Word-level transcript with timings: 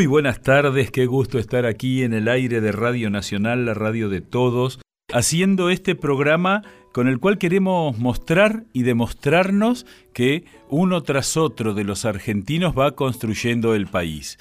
Muy 0.00 0.06
buenas 0.06 0.40
tardes, 0.40 0.90
qué 0.90 1.04
gusto 1.04 1.38
estar 1.38 1.66
aquí 1.66 2.04
en 2.04 2.14
el 2.14 2.28
aire 2.28 2.62
de 2.62 2.72
Radio 2.72 3.10
Nacional, 3.10 3.66
la 3.66 3.74
radio 3.74 4.08
de 4.08 4.22
todos, 4.22 4.80
haciendo 5.12 5.68
este 5.68 5.94
programa 5.94 6.62
con 6.94 7.06
el 7.06 7.18
cual 7.18 7.36
queremos 7.36 7.98
mostrar 7.98 8.64
y 8.72 8.82
demostrarnos 8.82 9.84
que 10.14 10.46
uno 10.70 11.02
tras 11.02 11.36
otro 11.36 11.74
de 11.74 11.84
los 11.84 12.06
argentinos 12.06 12.72
va 12.72 12.96
construyendo 12.96 13.74
el 13.74 13.88
país. 13.88 14.38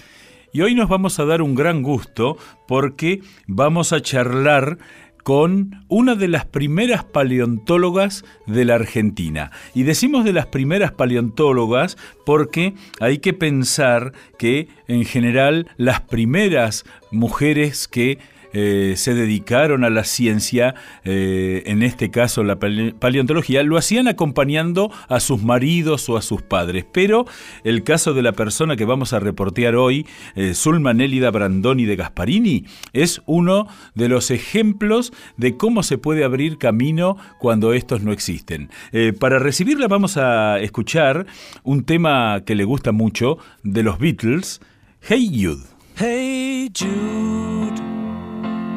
Y 0.53 0.61
hoy 0.61 0.75
nos 0.75 0.87
vamos 0.87 1.19
a 1.19 1.25
dar 1.25 1.41
un 1.41 1.55
gran 1.55 1.83
gusto 1.83 2.37
porque 2.65 3.19
vamos 3.45 3.91
a 3.91 4.01
charlar 4.01 4.77
con 5.23 5.85
una 5.87 6.15
de 6.15 6.27
las 6.27 6.45
primeras 6.45 7.03
paleontólogas 7.03 8.25
de 8.47 8.65
la 8.65 8.75
Argentina. 8.75 9.51
Y 9.73 9.83
decimos 9.83 10.25
de 10.25 10.33
las 10.33 10.47
primeras 10.47 10.91
paleontólogas 10.91 11.97
porque 12.25 12.73
hay 12.99 13.19
que 13.19 13.33
pensar 13.33 14.13
que 14.37 14.67
en 14.87 15.05
general 15.05 15.67
las 15.77 16.01
primeras 16.01 16.85
mujeres 17.11 17.87
que 17.87 18.19
eh, 18.53 18.93
se 18.97 19.13
dedicaron 19.13 19.83
a 19.83 19.89
la 19.89 20.03
ciencia, 20.03 20.75
eh, 21.03 21.63
en 21.65 21.83
este 21.83 22.09
caso 22.09 22.43
la 22.43 22.57
paleontología, 22.57 23.63
lo 23.63 23.77
hacían 23.77 24.07
acompañando 24.07 24.91
a 25.07 25.19
sus 25.19 25.43
maridos 25.43 26.09
o 26.09 26.17
a 26.17 26.21
sus 26.21 26.41
padres. 26.41 26.85
Pero 26.91 27.25
el 27.63 27.83
caso 27.83 28.13
de 28.13 28.21
la 28.21 28.31
persona 28.31 28.75
que 28.75 28.85
vamos 28.85 29.13
a 29.13 29.19
reportear 29.19 29.75
hoy, 29.75 30.07
eh, 30.35 30.53
Zulma 30.53 30.93
Nélida 30.93 31.31
Brandoni 31.31 31.85
de 31.85 31.95
Gasparini, 31.95 32.65
es 32.93 33.21
uno 33.25 33.67
de 33.95 34.09
los 34.09 34.31
ejemplos 34.31 35.13
de 35.37 35.57
cómo 35.57 35.83
se 35.83 35.97
puede 35.97 36.23
abrir 36.23 36.57
camino 36.57 37.17
cuando 37.39 37.73
estos 37.73 38.01
no 38.01 38.11
existen. 38.11 38.69
para 39.19 39.39
recibirla 39.39 39.87
vamos 39.87 40.17
a 40.17 40.59
escuchar 40.59 41.25
un 41.63 41.83
tema 41.83 42.41
que 42.45 42.55
le 42.55 42.63
gusta 42.63 42.91
mucho 42.91 43.37
de 43.63 43.83
los 43.83 43.99
Beatles, 43.99 44.61
Hey 45.01 45.29
Jude. 45.33 45.63
Hey 45.95 46.69
Jude. 46.73 48.08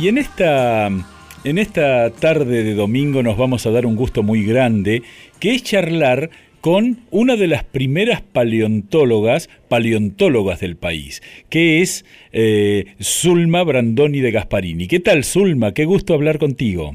Y 0.00 0.06
en 0.06 0.16
esta, 0.16 0.86
en 0.86 1.58
esta 1.58 2.10
tarde 2.10 2.62
de 2.62 2.74
domingo 2.74 3.20
nos 3.24 3.36
vamos 3.36 3.66
a 3.66 3.72
dar 3.72 3.84
un 3.84 3.96
gusto 3.96 4.22
muy 4.22 4.44
grande, 4.44 5.02
que 5.40 5.56
es 5.56 5.64
charlar 5.64 6.30
con 6.60 6.98
una 7.10 7.34
de 7.34 7.48
las 7.48 7.64
primeras 7.64 8.22
paleontólogas, 8.22 9.48
paleontólogas 9.68 10.60
del 10.60 10.76
país, 10.76 11.20
que 11.50 11.82
es 11.82 12.04
eh, 12.32 12.94
Zulma 13.02 13.64
Brandoni 13.64 14.20
de 14.20 14.30
Gasparini. 14.30 14.86
¿Qué 14.86 15.00
tal, 15.00 15.24
Zulma? 15.24 15.74
Qué 15.74 15.84
gusto 15.84 16.14
hablar 16.14 16.38
contigo. 16.38 16.94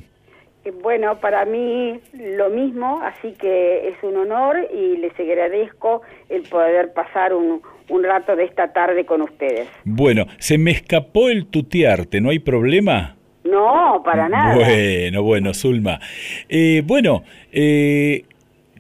Eh, 0.64 0.72
bueno, 0.82 1.20
para 1.20 1.44
mí 1.44 2.00
lo 2.14 2.50
mismo, 2.52 3.02
así 3.04 3.34
que 3.34 3.90
es 3.90 4.02
un 4.02 4.16
honor 4.16 4.66
y 4.74 4.96
les 4.96 5.12
agradezco 5.20 6.04
el 6.30 6.44
poder 6.44 6.94
pasar 6.94 7.34
un, 7.34 7.62
un 7.90 8.04
rato 8.04 8.36
de 8.36 8.46
esta 8.46 8.72
tarde 8.74 9.06
con 9.06 9.22
ustedes. 9.22 9.68
Bueno, 9.84 10.26
se 10.38 10.58
me 10.58 10.72
escapó 10.72 11.30
el 11.30 11.48
tutearte, 11.48 12.22
¿no 12.22 12.30
hay 12.30 12.40
problema? 12.40 13.16
No, 13.44 14.02
para 14.04 14.30
nada. 14.30 14.56
Bueno, 14.56 15.24
bueno, 15.24 15.54
Zulma. 15.54 16.00
Eh, 16.48 16.82
bueno, 16.86 17.24
eh, 17.52 18.24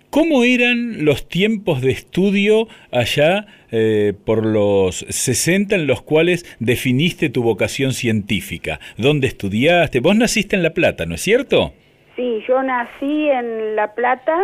¿cómo 0.09 0.43
eran 0.43 1.03
los 1.03 1.27
tiempos 1.27 1.81
de 1.81 1.91
estudio 1.91 2.67
allá 2.91 3.45
eh, 3.71 4.13
por 4.25 4.45
los 4.45 5.05
60 5.09 5.75
en 5.75 5.87
los 5.87 6.01
cuales 6.01 6.45
definiste 6.59 7.29
tu 7.29 7.43
vocación 7.43 7.91
científica? 7.91 8.79
¿Dónde 8.97 9.27
estudiaste? 9.27 9.99
Vos 9.99 10.15
naciste 10.15 10.55
en 10.55 10.63
La 10.63 10.73
Plata, 10.73 11.05
¿no 11.05 11.15
es 11.15 11.21
cierto? 11.21 11.73
Sí, 12.15 12.43
yo 12.47 12.61
nací 12.63 13.29
en 13.29 13.75
La 13.75 13.93
Plata 13.93 14.37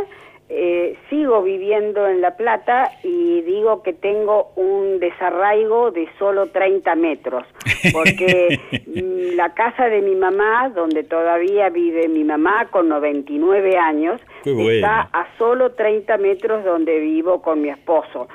eh, 0.52 0.98
sigo 1.10 1.44
viviendo 1.44 2.08
en 2.08 2.22
La 2.22 2.36
Plata 2.36 2.92
y 3.04 3.42
digo 3.42 3.84
que 3.84 3.94
tengo 3.94 4.52
un 4.56 5.00
desarraigo 5.00 5.92
de 5.92 6.08
solo 6.18 6.48
30 6.48 6.96
metros, 6.96 7.46
porque 7.94 8.60
mm, 8.88 9.36
la 9.36 9.54
casa 9.54 9.90
de 9.90 10.02
mi 10.02 10.16
mamá, 10.16 10.70
donde 10.70 11.04
todavía 11.04 11.70
vive 11.70 12.08
mi 12.08 12.24
mamá 12.24 12.68
con 12.72 12.90
99 12.90 13.78
años, 13.78 14.20
está 14.44 15.02
a 15.14 15.28
solo 15.38 15.74
30 15.74 16.18
metros 16.18 16.64
donde 16.66 17.00
vivo 17.00 17.42
con 17.42 17.62
mi 17.62 17.70
esposo 17.70 18.28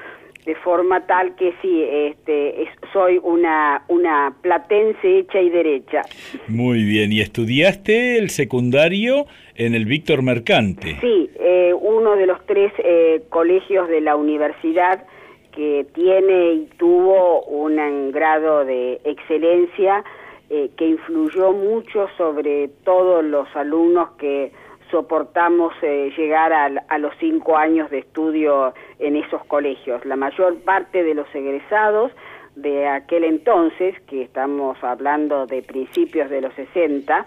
de 0.45 0.55
forma 0.57 1.07
tal 1.07 1.35
que 1.37 1.55
sí, 1.63 1.83
este, 1.83 2.69
soy 2.93 3.19
una, 3.23 3.83
una 3.89 4.35
platense 4.43 5.21
hecha 5.21 5.41
y 5.41 5.49
derecha. 5.49 6.03
Muy 6.49 6.85
bien, 6.85 7.13
¿y 7.13 7.21
estudiaste 7.21 8.19
el 8.19 8.31
secundario 8.31 9.27
en 9.55 9.75
el 9.75 9.87
Víctor 9.87 10.23
Mercante? 10.23 10.99
Sí, 11.01 11.31
eh, 11.41 11.73
uno 11.81 12.17
de 12.17 12.27
los 12.27 12.45
tres 12.47 12.73
eh, 12.79 13.23
colegios 13.31 13.89
de 13.89 14.03
la 14.03 14.17
universidad 14.17 15.07
que 15.53 15.87
tiene 15.95 16.53
y 16.53 16.69
tuvo 16.79 17.43
un 17.45 18.11
grado 18.11 18.65
de 18.65 19.01
excelencia 19.05 20.05
eh, 20.51 20.71
que 20.77 20.89
influyó 20.89 21.53
mucho 21.53 22.09
sobre 22.19 22.69
todos 22.85 23.25
los 23.25 23.49
alumnos 23.57 24.11
que 24.19 24.53
soportamos 24.95 25.75
eh, 25.83 26.13
llegar 26.17 26.53
a, 26.53 26.99
los 26.99 27.13
cinco 27.19 27.57
años 27.57 27.91
de 27.91 27.99
estudio 27.99 28.73
en 29.01 29.17
esos 29.17 29.45
colegios. 29.47 30.05
La 30.05 30.15
mayor 30.15 30.61
parte 30.61 31.03
de 31.03 31.15
los 31.15 31.27
egresados 31.35 32.13
de 32.55 32.87
aquel 32.87 33.25
entonces, 33.25 34.01
que 34.03 34.23
estamos 34.23 34.79
hablando 34.85 35.47
de 35.47 35.63
principios 35.63 36.31
de 36.31 36.43
los 36.43 36.55
60, 36.55 37.27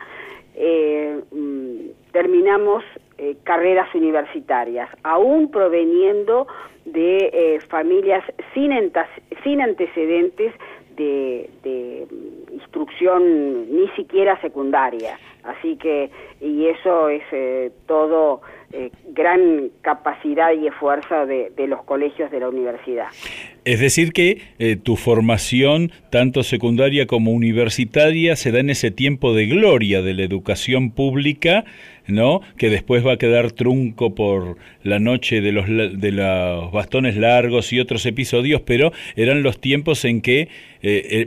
eh, 0.55 1.19
mm, 1.29 2.11
terminamos 2.13 2.85
eh, 3.17 3.35
carreras 3.43 3.93
universitarias, 3.93 4.89
aún 5.03 5.51
proveniendo 5.51 6.47
de 6.85 7.59
familias 7.67 8.23
sin, 8.53 8.71
sin 9.43 9.59
antecedentes 9.59 10.53
de, 10.95 11.49
de 11.63 12.07
instrucción 12.57 13.75
ni 13.75 13.87
siquiera 13.95 14.39
secundaria. 14.41 15.17
Así 15.43 15.77
que, 15.77 16.09
y 16.41 16.67
eso 16.67 17.07
es 17.07 17.23
eh, 17.31 17.71
todo 17.87 18.41
eh, 18.73 18.91
gran 19.13 19.69
capacidad 19.81 20.51
y 20.51 20.67
esfuerzo 20.67 21.25
de, 21.25 21.67
los 21.67 21.83
colegios 21.83 22.29
de 22.31 22.41
la 22.41 22.49
universidad. 22.49 23.07
Es 23.63 23.79
decir, 23.79 24.11
que 24.11 24.41
eh, 24.59 24.75
tu 24.75 24.97
formación, 24.97 25.91
tanto 26.09 26.43
secundaria 26.43 27.07
como 27.07 27.31
universitaria, 27.31 28.35
se 28.35 28.51
da 28.51 28.59
en 28.59 28.69
ese 28.69 28.91
tiempo 28.91 29.33
de 29.33 29.47
gloria 29.47 30.01
de 30.01 30.13
la 30.13 30.23
educación 30.23 30.91
pública, 30.91 31.63
¿no? 32.07 32.41
Que 32.57 32.69
después 32.69 33.05
va 33.05 33.13
a 33.13 33.17
quedar 33.17 33.51
trunco 33.51 34.15
por 34.15 34.57
la 34.83 34.99
noche 34.99 35.41
de 35.41 35.51
los, 35.51 35.67
de 35.67 36.11
los 36.11 36.71
bastones 36.71 37.17
largos 37.17 37.73
y 37.73 37.79
otros 37.79 38.05
episodios, 38.05 38.61
pero 38.61 38.91
eran 39.15 39.43
los 39.43 39.59
tiempos 39.59 40.05
en 40.05 40.21
que 40.21 40.47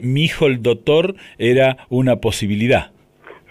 mi 0.02 0.24
hijo 0.24 0.46
el 0.46 0.62
doctor 0.62 1.14
era 1.38 1.76
una 1.88 2.16
posibilidad. 2.16 2.92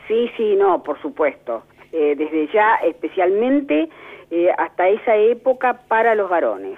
Sí, 0.10 0.30
sí, 0.36 0.56
no, 0.56 0.82
por 0.82 1.00
supuesto. 1.02 1.64
Eh, 1.92 2.16
desde 2.16 2.48
ya, 2.54 2.76
especialmente 2.86 3.90
eh, 4.32 4.50
hasta 4.58 4.90
esa 4.90 5.16
época 5.16 5.82
para 5.88 6.16
los 6.16 6.30
varones. 6.30 6.78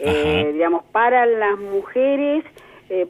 Eh, 0.00 0.50
digamos, 0.52 0.84
para 0.92 1.26
las 1.26 1.58
mujeres, 1.58 2.44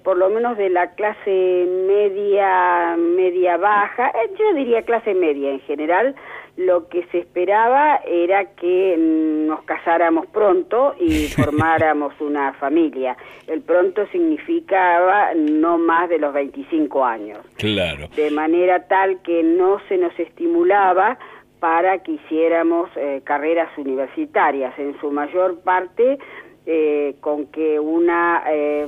por 0.03 0.17
lo 0.17 0.31
menos 0.31 0.57
de 0.57 0.71
la 0.71 0.95
clase 0.95 1.67
media, 1.87 2.97
media 2.97 3.59
baja, 3.59 4.11
yo 4.39 4.55
diría 4.55 4.83
clase 4.83 5.13
media 5.13 5.51
en 5.51 5.61
general, 5.61 6.17
lo 6.59 6.89
que 6.89 7.05
se 7.13 7.19
esperaba 7.19 8.01
era 8.05 8.47
que 8.57 8.97
nos 8.99 9.63
casáramos 9.63 10.27
pronto 10.27 10.95
y 10.99 11.29
formáramos 11.37 12.13
una 12.21 12.53
familia. 12.55 13.17
El 13.47 13.63
pronto 13.63 14.05
significaba 14.09 15.35
no 15.35 15.79
más 15.79 16.09
de 16.09 16.19
los 16.19 16.35
25 16.35 17.05
años. 17.05 17.39
Claro. 17.57 18.09
De 18.17 18.31
manera 18.33 18.89
tal 18.89 19.23
que 19.23 19.45
no 19.45 19.79
se 19.89 19.99
nos 19.99 20.19
estimulaba 20.19 21.17
para 21.61 21.99
que 22.03 22.13
hiciéramos 22.13 22.91
eh, 22.97 23.21
carreras 23.25 23.71
universitarias, 23.79 24.77
en 24.79 24.99
su 25.01 25.13
mayor 25.13 25.61
parte 25.61 26.19
eh, 26.67 27.15
con 27.21 27.47
que 27.47 27.79
una 27.79 28.43
eh, 28.49 28.87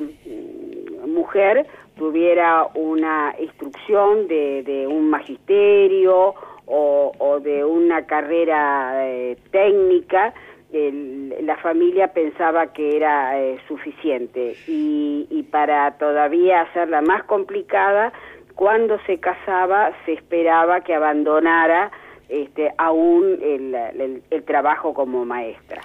mujer 1.07 1.67
tuviera 1.97 2.67
una 2.75 3.35
instrucción 3.41 4.27
de, 4.27 4.65
de 4.65 4.87
un 4.89 5.09
magisterio 5.09 6.35
o, 6.73 7.41
de 7.41 7.65
una 7.65 8.07
carrera 8.07 9.09
eh, 9.09 9.37
técnica, 9.51 10.33
la 10.73 11.57
familia 11.57 12.13
pensaba 12.13 12.73
que 12.73 12.97
era 12.97 13.41
eh, 13.41 13.59
suficiente 13.67 14.55
y, 14.69 15.27
y, 15.29 15.43
para 15.43 15.99
todavía 15.99 16.61
hacerla 16.61 17.03
más 17.03 17.25
complicada, 17.25 18.13
cuando 18.55 18.99
se 19.07 19.19
casaba 19.19 19.91
se 20.05 20.13
esperaba 20.13 20.83
que 20.83 20.95
abandonara 20.95 21.91
este, 22.31 22.73
aún 22.79 23.39
el, 23.43 24.23
el, 24.31 24.43
trabajo 24.45 24.95
como 24.95 25.25
maestra. 25.25 25.83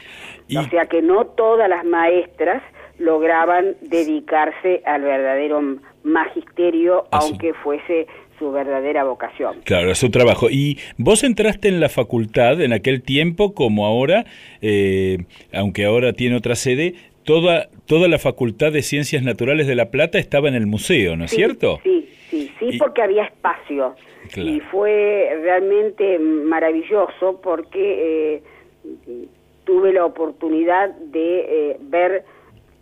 O 0.55 0.61
sea 0.63 0.85
que 0.85 1.01
no 1.01 1.25
todas 1.25 1.67
las 1.67 1.83
maestras 1.83 2.61
lograban 2.99 3.75
dedicarse 3.81 4.83
al 4.85 5.01
verdadero 5.01 5.61
magisterio, 6.03 7.05
aunque 7.11 7.53
fuese 7.55 8.07
su 8.37 8.51
verdadera 8.51 9.03
vocación. 9.03 9.61
Claro, 9.63 9.91
es 9.91 9.97
su 9.97 10.09
trabajo. 10.09 10.49
Y 10.49 10.79
vos 10.97 11.23
entraste 11.23 11.67
en 11.67 11.79
la 11.79 11.89
facultad 11.89 12.61
en 12.61 12.73
aquel 12.73 13.01
tiempo 13.01 13.53
como 13.53 13.85
ahora, 13.85 14.25
eh, 14.61 15.19
aunque 15.53 15.85
ahora 15.85 16.13
tiene 16.13 16.35
otra 16.35 16.55
sede, 16.55 16.95
toda, 17.23 17.69
toda 17.85 18.07
la 18.07 18.19
Facultad 18.19 18.71
de 18.71 18.81
Ciencias 18.81 19.23
Naturales 19.23 19.67
de 19.67 19.75
La 19.75 19.89
Plata 19.89 20.17
estaba 20.17 20.47
en 20.47 20.55
el 20.55 20.67
museo, 20.67 21.17
¿no 21.17 21.25
es 21.25 21.31
cierto? 21.31 21.79
Sí, 21.83 22.09
sí, 22.29 22.51
sí, 22.59 22.77
porque 22.77 23.01
había 23.01 23.25
espacio. 23.25 23.95
Y 24.35 24.59
fue 24.71 25.37
realmente 25.41 26.17
maravilloso 26.19 27.39
porque 27.43 28.37
eh, 28.37 29.27
tuve 29.65 29.93
la 29.93 30.05
oportunidad 30.05 30.89
de 30.95 31.39
eh, 31.39 31.77
ver 31.81 32.23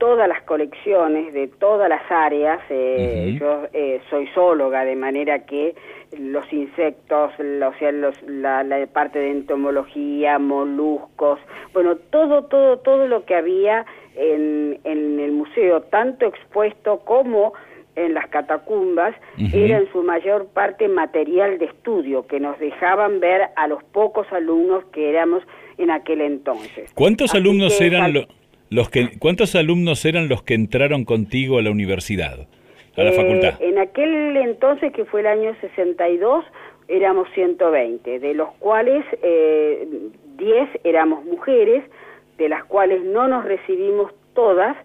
todas 0.03 0.27
las 0.27 0.41
colecciones 0.41 1.33
de 1.33 1.48
todas 1.48 1.88
las 1.88 2.01
áreas. 2.12 2.60
Eh, 2.69 3.38
yo 3.39 3.69
eh, 3.72 4.01
soy 4.10 4.27
zoóloga, 4.36 4.83
de 4.83 4.98
manera 4.98 5.45
que 5.45 5.75
los 6.19 6.43
insectos, 6.51 7.31
o 7.39 7.74
sea, 7.79 7.91
la, 7.93 8.65
la, 8.65 8.86
parte 8.88 9.19
de 9.19 9.31
entomología, 9.31 10.39
moluscos, 10.39 11.39
bueno, 11.72 11.95
todo, 12.10 12.43
todo, 12.43 12.79
todo 12.79 13.07
lo 13.07 13.24
que 13.24 13.33
había 13.33 13.86
en, 14.17 14.77
en 14.83 15.22
el 15.22 15.31
museo, 15.31 15.83
tanto 15.83 16.25
expuesto 16.25 17.00
como 17.05 17.53
en 17.95 18.13
las 18.13 18.27
catacumbas, 18.27 19.15
era 19.53 19.77
en 19.77 19.89
su 19.93 20.03
mayor 20.03 20.48
parte 20.48 20.89
material 20.89 21.60
de 21.60 21.65
estudio 21.65 22.27
que 22.27 22.41
nos 22.41 22.60
dejaban 22.60 23.22
ver 23.22 23.43
a 23.55 23.67
los 23.67 23.81
pocos 23.86 24.27
alumnos 24.33 24.83
que 24.91 25.10
éramos 25.10 25.43
en 25.77 25.91
aquel 25.91 26.19
entonces. 26.19 26.91
¿Cuántos 26.93 27.33
alumnos 27.33 27.79
eran 27.79 28.12
los 28.12 28.27
los 28.74 28.89
que, 28.89 29.18
¿Cuántos 29.20 29.56
alumnos 29.56 30.03
eran 30.06 30.27
los 30.30 30.42
que 30.44 30.56
entraron 30.56 31.06
contigo 31.06 31.60
a 31.60 31.62
la 31.62 31.70
universidad, 31.70 32.48
a 32.98 33.03
la 33.03 33.12
eh, 33.12 33.13
facultad? 33.13 33.62
En 33.62 33.77
aquel 33.77 34.36
entonces, 34.38 34.92
que 34.94 35.06
fue 35.06 35.22
el 35.22 35.27
año 35.27 35.56
62, 35.62 36.44
éramos 36.88 37.27
120, 37.36 38.20
de 38.20 38.34
los 38.34 38.50
cuales 38.56 39.06
eh, 39.22 39.88
10 40.38 40.70
éramos 40.84 41.24
mujeres, 41.24 41.84
de 42.38 42.50
las 42.50 42.63
cuales 42.65 43.03
no 43.03 43.27
nos 43.27 43.46
recibimos 43.46 44.12
todas, 44.34 44.75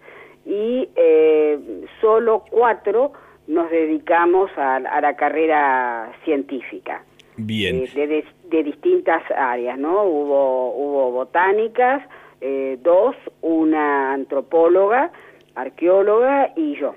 y 0.44 0.88
eh, 0.96 1.58
solo 2.00 2.44
cuatro 2.50 3.12
nos 3.46 3.70
dedicamos 3.70 4.50
a, 4.56 4.80
la 4.80 5.16
carrera 5.16 6.12
científica. 6.24 7.02
Bien. 7.36 7.84
Eh, 7.94 8.24
de, 8.50 8.62
distintas 8.62 9.22
áreas, 9.30 9.78
¿no? 9.78 10.02
Hubo, 10.04 10.74
hubo 10.74 11.12
botánicas, 11.12 12.02
eh, 12.40 12.78
dos, 12.82 13.16
una 13.42 14.12
antropóloga, 14.12 15.12
arqueóloga 15.54 16.52
y 16.56 16.78
yo. 16.78 16.94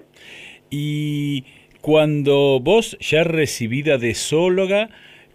Y 0.69 1.45
cuando 1.81 2.59
vos, 2.61 2.97
ya 2.99 3.23
recibida 3.23 3.97
de 3.97 4.13
zoóloga, 4.13 4.89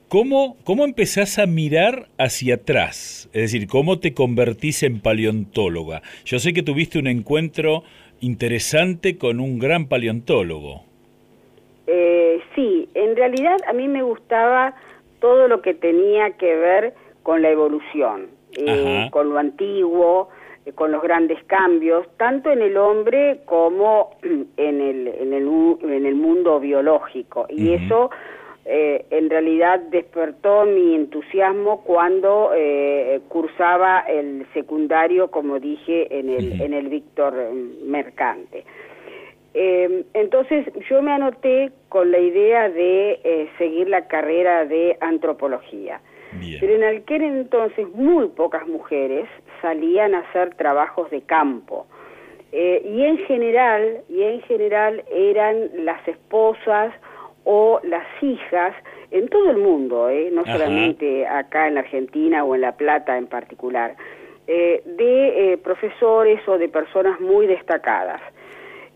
¿cómo, 0.08 0.56
¿cómo 0.64 0.84
empezás 0.84 1.38
a 1.38 1.46
mirar 1.46 2.08
hacia 2.18 2.54
atrás? 2.54 3.28
Es 3.32 3.52
decir, 3.52 3.66
¿cómo 3.66 3.98
te 3.98 4.14
convertís 4.14 4.82
en 4.82 5.00
paleontóloga? 5.00 6.02
Yo 6.24 6.38
sé 6.38 6.52
que 6.52 6.62
tuviste 6.62 6.98
un 6.98 7.08
encuentro 7.08 7.82
interesante 8.20 9.18
con 9.18 9.40
un 9.40 9.58
gran 9.58 9.86
paleontólogo. 9.86 10.84
Eh, 11.86 12.40
sí, 12.54 12.88
en 12.94 13.16
realidad 13.16 13.56
a 13.68 13.72
mí 13.72 13.88
me 13.88 14.02
gustaba 14.02 14.74
todo 15.20 15.48
lo 15.48 15.62
que 15.62 15.74
tenía 15.74 16.30
que 16.32 16.54
ver 16.54 16.94
con 17.22 17.42
la 17.42 17.50
evolución, 17.50 18.28
eh, 18.56 19.08
con 19.10 19.30
lo 19.30 19.38
antiguo, 19.38 20.28
eh, 20.66 20.72
con 20.72 20.90
los 20.90 21.00
grandes 21.00 21.42
cambios, 21.44 22.06
tanto 22.16 22.50
en 22.50 22.60
el 22.60 22.76
hombre 22.76 23.40
como 23.46 24.16
en 24.22 24.80
el, 24.80 25.08
en 25.08 25.32
el, 25.32 25.78
en 25.80 26.06
el 26.06 26.14
mundo 26.16 26.58
biológico. 26.60 27.46
Y 27.48 27.72
eso 27.72 28.10
eh, 28.64 29.06
en 29.10 29.30
realidad 29.30 29.78
despertó 29.90 30.64
mi 30.64 30.96
entusiasmo 30.96 31.82
cuando 31.84 32.50
eh, 32.54 33.20
cursaba 33.28 34.00
el 34.00 34.44
secundario, 34.54 35.30
como 35.30 35.60
dije, 35.60 36.18
en 36.18 36.28
el, 36.28 36.60
en 36.60 36.74
el 36.74 36.88
Víctor 36.88 37.34
Mercante. 37.84 38.64
entonces 39.54 40.66
yo 40.90 41.00
me 41.00 41.12
anoté 41.12 41.70
con 41.88 42.10
la 42.10 42.18
idea 42.18 42.68
de 42.68 43.48
seguir 43.56 43.88
la 43.88 44.06
carrera 44.06 44.66
de 44.66 44.98
antropología. 45.00 46.00
Pero 46.60 46.74
en 46.74 46.84
aquel 46.84 47.22
entonces 47.22 47.88
muy 47.94 48.28
pocas 48.28 48.66
mujeres 48.66 49.28
salían 49.62 50.14
a 50.14 50.20
hacer 50.20 50.54
trabajos 50.54 51.10
de 51.10 51.22
campo. 51.22 51.86
Eh, 52.52 52.82
y 52.84 53.02
en 53.02 53.18
general, 53.18 54.02
y 54.08 54.22
en 54.22 54.40
general 54.42 55.02
eran 55.10 55.84
las 55.84 56.06
esposas 56.06 56.92
o 57.44 57.80
las 57.84 58.06
hijas 58.22 58.74
en 59.10 59.28
todo 59.28 59.50
el 59.50 59.58
mundo, 59.58 60.08
eh, 60.08 60.30
no 60.32 60.44
solamente 60.44 61.26
acá 61.26 61.68
en 61.68 61.74
la 61.74 61.80
Argentina 61.80 62.44
o 62.44 62.54
en 62.54 62.62
La 62.62 62.72
Plata 62.72 63.18
en 63.18 63.26
particular, 63.26 63.94
eh, 64.46 64.82
de 64.84 65.58
profesores 65.62 66.40
o 66.48 66.58
de 66.58 66.68
personas 66.68 67.20
muy 67.20 67.46
destacadas. 67.46 68.20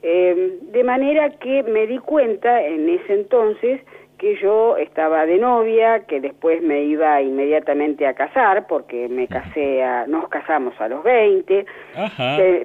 de 0.03 0.83
manera 0.83 1.29
que 1.29 1.63
me 1.63 1.87
di 1.87 1.99
cuenta 1.99 2.65
en 2.65 2.89
ese 2.89 3.13
entonces 3.13 3.83
que 4.21 4.37
yo 4.37 4.77
estaba 4.77 5.25
de 5.25 5.39
novia, 5.39 6.01
que 6.07 6.21
después 6.21 6.63
me 6.63 6.85
iba 6.85 7.23
inmediatamente 7.23 8.07
a 8.07 8.13
casar, 8.13 8.67
porque 8.67 9.09
me 9.09 9.27
casé, 9.27 9.83
a, 9.83 10.07
nos 10.07 10.29
casamos 10.29 10.79
a 10.79 10.89
los 10.89 11.03
20, 11.03 11.65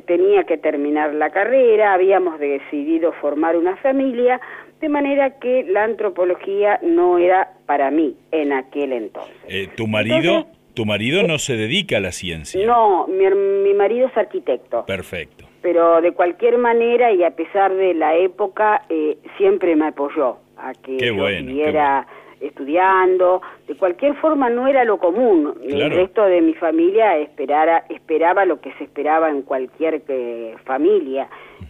tenía 0.05 0.43
que 0.43 0.57
terminar 0.57 1.13
la 1.13 1.29
carrera, 1.29 1.93
habíamos 1.93 2.39
decidido 2.39 3.13
formar 3.13 3.55
una 3.55 3.77
familia, 3.77 4.41
de 4.81 4.89
manera 4.89 5.39
que 5.39 5.63
la 5.63 5.85
antropología 5.85 6.77
no 6.83 7.17
era 7.17 7.53
para 7.65 7.89
mí 7.89 8.17
en 8.31 8.51
aquel 8.51 8.91
entonces. 8.91 9.33
Eh, 9.47 9.69
¿Tu 9.77 9.87
marido, 9.87 10.47
tu 10.73 10.85
marido 10.85 11.23
no 11.23 11.37
se 11.39 11.55
dedica 11.55 11.97
a 11.97 12.01
la 12.01 12.11
ciencia? 12.11 12.67
No, 12.67 13.07
mi, 13.07 13.29
mi 13.63 13.73
marido 13.73 14.07
es 14.07 14.17
arquitecto. 14.17 14.85
Perfecto. 14.85 15.45
Pero 15.61 16.01
de 16.01 16.11
cualquier 16.11 16.57
manera 16.57 17.13
y 17.13 17.23
a 17.23 17.31
pesar 17.31 17.73
de 17.73 17.93
la 17.93 18.13
época, 18.15 18.83
eh, 18.89 19.17
siempre 19.37 19.77
me 19.77 19.87
apoyó 19.87 20.39
a 20.65 20.73
que 20.73 20.97
yo 20.97 21.27
siguiera 21.27 22.07
estudiando. 22.39 23.41
De 23.67 23.75
cualquier 23.75 24.15
forma 24.15 24.49
no 24.49 24.67
era 24.67 24.83
lo 24.83 24.97
común. 24.97 25.55
El 25.63 25.91
resto 25.91 26.25
de 26.25 26.41
mi 26.41 26.53
familia 26.53 27.17
esperara, 27.17 27.85
esperaba 27.89 28.45
lo 28.45 28.59
que 28.59 28.73
se 28.73 28.85
esperaba 28.85 29.29
en 29.29 29.41
cualquier 29.41 30.01
eh, 30.07 30.55
familia, 30.65 31.27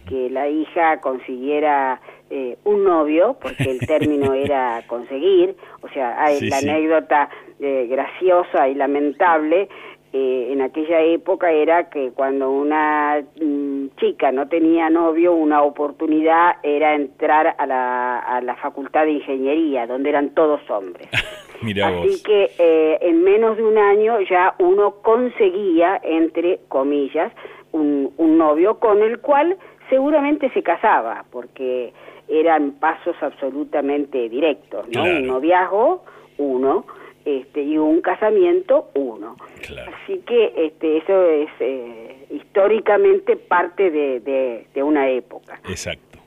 que 0.08 0.30
la 0.30 0.48
hija 0.48 1.00
consiguiera 1.00 2.00
eh, 2.30 2.56
un 2.64 2.84
novio, 2.84 3.36
porque 3.40 3.70
el 3.70 3.78
término 3.80 4.34
era 4.34 4.82
conseguir. 4.86 5.56
O 5.82 5.88
sea, 5.88 6.22
hay 6.22 6.40
la 6.40 6.58
anécdota 6.58 7.28
eh, 7.60 7.86
graciosa 7.88 8.68
y 8.68 8.74
lamentable 8.74 9.68
eh, 10.18 10.50
en 10.50 10.62
aquella 10.62 11.02
época 11.02 11.52
era 11.52 11.90
que 11.90 12.10
cuando 12.12 12.50
una 12.50 13.22
mm, 13.38 13.88
chica 13.98 14.32
no 14.32 14.48
tenía 14.48 14.88
novio, 14.88 15.34
una 15.34 15.60
oportunidad 15.60 16.56
era 16.62 16.94
entrar 16.94 17.54
a 17.58 17.66
la, 17.66 18.20
a 18.20 18.40
la 18.40 18.56
facultad 18.56 19.04
de 19.04 19.10
ingeniería, 19.10 19.86
donde 19.86 20.08
eran 20.08 20.30
todos 20.30 20.62
hombres. 20.70 21.06
Así 21.84 22.22
que 22.22 22.50
eh, 22.58 22.98
en 23.02 23.24
menos 23.24 23.58
de 23.58 23.64
un 23.64 23.76
año 23.76 24.18
ya 24.22 24.54
uno 24.58 25.02
conseguía, 25.02 26.00
entre 26.02 26.60
comillas, 26.68 27.30
un, 27.72 28.10
un 28.16 28.38
novio 28.38 28.78
con 28.78 29.02
el 29.02 29.20
cual 29.20 29.58
seguramente 29.90 30.48
se 30.54 30.62
casaba, 30.62 31.26
porque 31.30 31.92
eran 32.26 32.72
pasos 32.72 33.16
absolutamente 33.20 34.30
directos, 34.30 34.86
¿no? 34.94 35.02
Un 35.02 35.26
noviazgo, 35.26 36.04
uno, 36.38 36.86
este, 37.26 37.60
y 37.64 37.76
un 37.76 38.00
casamiento 38.02 38.88
uno. 38.94 39.36
Así 39.58 40.20
que 40.26 40.52
este, 40.56 40.98
eso 40.98 41.28
es 41.28 41.48
eh, 41.58 42.26
históricamente 42.30 43.34
parte 43.36 43.90
de, 43.90 44.64
de, 44.72 44.82
una 44.84 45.10
época. 45.10 45.60
Exacto. 45.68 46.20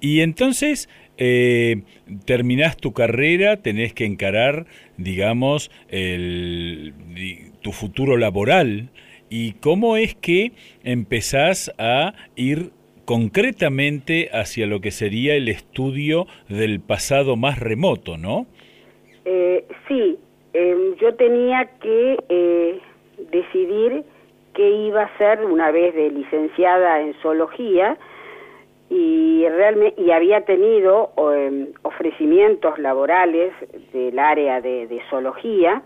Y 0.00 0.20
entonces 0.20 0.88
eh, 1.18 1.82
terminás 2.24 2.78
tu 2.78 2.94
carrera, 2.94 3.58
tenés 3.58 3.92
que 3.92 4.06
encarar, 4.06 4.64
digamos, 4.96 5.70
el, 5.88 6.94
tu 7.60 7.72
futuro 7.72 8.16
laboral. 8.16 8.88
¿Y 9.28 9.52
cómo 9.60 9.98
es 9.98 10.14
que 10.14 10.52
empezás 10.84 11.70
a 11.76 12.14
ir 12.34 12.70
concretamente 13.04 14.30
hacia 14.32 14.66
lo 14.66 14.80
que 14.80 14.90
sería 14.90 15.34
el 15.34 15.48
estudio 15.48 16.26
del 16.48 16.80
pasado 16.80 17.36
más 17.36 17.58
remoto, 17.58 18.16
¿no? 18.16 18.46
Eh, 19.30 19.66
sí, 19.86 20.18
em, 20.54 20.94
yo 20.94 21.14
tenía 21.16 21.66
que 21.82 22.16
eh, 22.30 22.80
decidir 23.30 24.02
qué 24.54 24.70
iba 24.70 25.02
a 25.02 25.04
hacer 25.04 25.44
una 25.44 25.70
vez 25.70 25.94
de 25.94 26.10
licenciada 26.10 27.02
en 27.02 27.12
zoología 27.20 27.98
y 28.88 29.46
realmente 29.46 30.00
y 30.00 30.12
había 30.12 30.46
tenido 30.46 31.10
em, 31.18 31.66
ofrecimientos 31.82 32.78
laborales 32.78 33.52
del 33.92 34.18
área 34.18 34.62
de, 34.62 34.98
zoología 35.10 35.82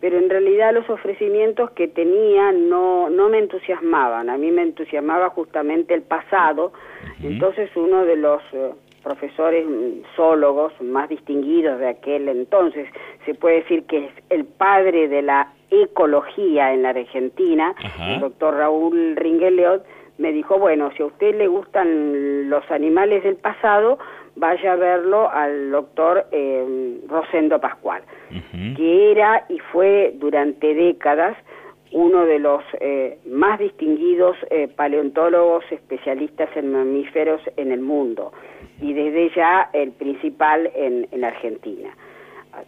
pero 0.00 0.16
en 0.16 0.30
realidad 0.30 0.72
los 0.72 0.88
ofrecimientos 0.88 1.72
que 1.72 1.88
tenía 1.88 2.52
no 2.52 3.10
no 3.10 3.28
me 3.28 3.38
entusiasmaban. 3.38 4.30
A 4.30 4.38
mí 4.38 4.50
me 4.50 4.62
entusiasmaba 4.62 5.28
justamente 5.28 5.92
el 5.92 6.02
pasado. 6.02 6.72
Entonces 7.22 7.68
uno 7.76 8.06
de 8.06 8.16
los 8.16 8.40
eh, 8.54 8.72
profesores 9.08 9.64
zoólogos 10.14 10.72
más 10.82 11.08
distinguidos 11.08 11.78
de 11.80 11.88
aquel 11.88 12.28
entonces. 12.28 12.86
Se 13.24 13.34
puede 13.34 13.62
decir 13.62 13.84
que 13.84 14.04
es 14.04 14.12
el 14.28 14.44
padre 14.44 15.08
de 15.08 15.22
la 15.22 15.48
ecología 15.70 16.74
en 16.74 16.82
la 16.82 16.90
Argentina, 16.90 17.74
el 18.00 18.20
doctor 18.20 18.56
Raúl 18.56 19.16
Ringueleot, 19.16 19.82
me 20.18 20.32
dijo, 20.32 20.58
bueno, 20.58 20.90
si 20.94 21.02
a 21.02 21.06
usted 21.06 21.34
le 21.36 21.46
gustan 21.46 22.50
los 22.50 22.70
animales 22.70 23.22
del 23.22 23.36
pasado, 23.36 23.98
vaya 24.36 24.72
a 24.72 24.76
verlo 24.76 25.30
al 25.30 25.70
doctor 25.70 26.26
eh, 26.30 26.98
Rosendo 27.08 27.58
Pascual, 27.60 28.02
que 28.76 29.12
era 29.12 29.46
y 29.48 29.58
fue 29.72 30.12
durante 30.16 30.74
décadas 30.74 31.36
uno 31.92 32.26
de 32.26 32.38
los 32.38 32.62
eh, 32.80 33.18
más 33.26 33.58
distinguidos 33.58 34.36
eh, 34.50 34.68
paleontólogos 34.68 35.64
especialistas 35.70 36.48
en 36.56 36.72
mamíferos 36.72 37.40
en 37.56 37.72
el 37.72 37.80
mundo 37.80 38.32
y 38.80 38.92
desde 38.92 39.30
ya 39.34 39.70
el 39.72 39.92
principal 39.92 40.70
en, 40.74 41.08
en 41.10 41.24
Argentina. 41.24 41.90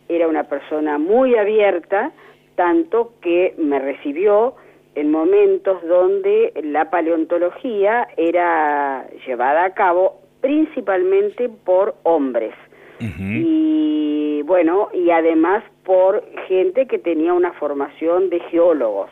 Era 0.08 0.28
una 0.28 0.44
persona 0.44 0.98
muy 0.98 1.36
abierta, 1.36 2.12
tanto 2.54 3.12
que 3.20 3.54
me 3.58 3.78
recibió 3.78 4.54
en 4.94 5.10
momentos 5.10 5.82
donde 5.86 6.52
la 6.62 6.90
paleontología 6.90 8.08
era 8.16 9.06
llevada 9.26 9.64
a 9.64 9.74
cabo 9.74 10.20
principalmente 10.40 11.48
por 11.48 11.94
hombres. 12.02 12.54
Y 13.02 14.42
bueno, 14.42 14.90
y 14.92 15.10
además 15.10 15.64
por 15.90 16.22
gente 16.46 16.86
que 16.86 17.00
tenía 17.00 17.32
una 17.32 17.52
formación 17.54 18.30
de 18.30 18.38
geólogos. 18.38 19.10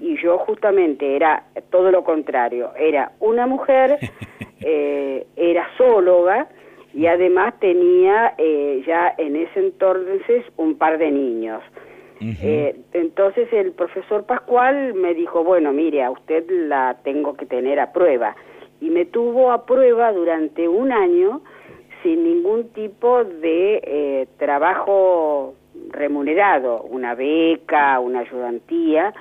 Y 0.00 0.16
yo 0.22 0.38
justamente 0.38 1.16
era 1.16 1.42
todo 1.70 1.90
lo 1.90 2.04
contrario, 2.04 2.70
era 2.78 3.10
una 3.18 3.48
mujer 3.48 3.98
eh, 4.60 5.26
era 5.34 5.66
zoóloga 5.76 6.46
y 6.94 7.08
además 7.08 7.58
tenía 7.58 8.34
eh, 8.38 8.84
ya 8.86 9.16
en 9.18 9.34
ese 9.34 9.58
entonces 9.58 10.44
un 10.56 10.78
par 10.78 10.98
de 10.98 11.10
niños. 11.10 11.60
Eh, 12.20 12.76
entonces 12.92 13.52
el 13.52 13.72
profesor 13.72 14.26
Pascual 14.26 14.94
me 14.94 15.12
dijo, 15.12 15.42
bueno, 15.42 15.72
mire, 15.72 16.04
a 16.04 16.12
usted 16.12 16.48
la 16.48 16.98
tengo 17.02 17.34
que 17.34 17.46
tener 17.46 17.80
a 17.80 17.92
prueba. 17.92 18.36
Y 18.80 18.90
me 18.90 19.06
tuvo 19.06 19.50
a 19.50 19.66
prueba 19.66 20.12
durante 20.12 20.68
un 20.68 20.92
año 20.92 21.42
sin 22.04 22.22
ningún 22.22 22.68
tipo 22.68 23.24
de 23.24 23.80
eh, 23.82 24.28
trabajo 24.38 25.56
remunerado, 25.90 26.82
una 26.82 27.14
beca, 27.14 28.00
una 28.00 28.20
ayudantía, 28.20 29.12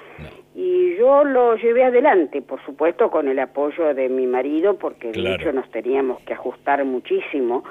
y 0.55 0.95
yo 0.97 1.23
lo 1.25 1.55
llevé 1.57 1.83
adelante, 1.83 2.41
por 2.41 2.63
supuesto 2.65 3.11
con 3.11 3.27
el 3.27 3.39
apoyo 3.39 3.93
de 3.93 4.07
mi 4.07 4.25
marido, 4.25 4.77
porque 4.77 5.11
de 5.11 5.35
hecho 5.35 5.51
nos 5.51 5.69
teníamos 5.69 6.21
que 6.21 6.33
ajustar 6.33 6.83
muchísimo, 6.85 7.63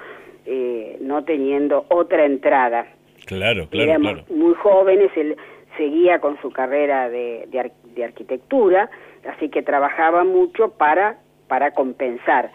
eh, 0.45 0.99
no 1.01 1.25
teniendo 1.25 1.87
otra 1.89 2.27
entrada. 2.27 2.87
Claro, 3.25 3.67
claro, 3.71 3.91
Éramos 3.91 4.31
muy 4.31 4.55
jóvenes, 4.55 5.11
él 5.17 5.37
seguía 5.79 6.21
con 6.21 6.41
su 6.43 6.51
carrera 6.51 7.09
de, 7.09 7.49
de, 7.95 8.05
arquitectura, 8.05 8.91
así 9.27 9.49
que 9.49 9.63
trabajaba 9.63 10.25
mucho 10.25 10.69
para, 10.71 11.19
para 11.49 11.73
compensar. 11.73 12.51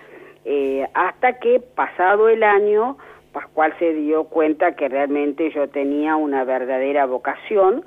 Eh, 0.45 0.85
hasta 0.93 1.39
que 1.39 1.59
pasado 1.59 2.29
el 2.29 2.43
año, 2.43 2.97
Pascual 3.39 3.73
se 3.80 3.93
dio 3.93 4.25
cuenta 4.25 4.75
que 4.75 4.89
realmente 4.89 5.49
yo 5.52 5.69
tenía 5.69 6.17
una 6.17 6.43
verdadera 6.43 7.06
vocación 7.06 7.86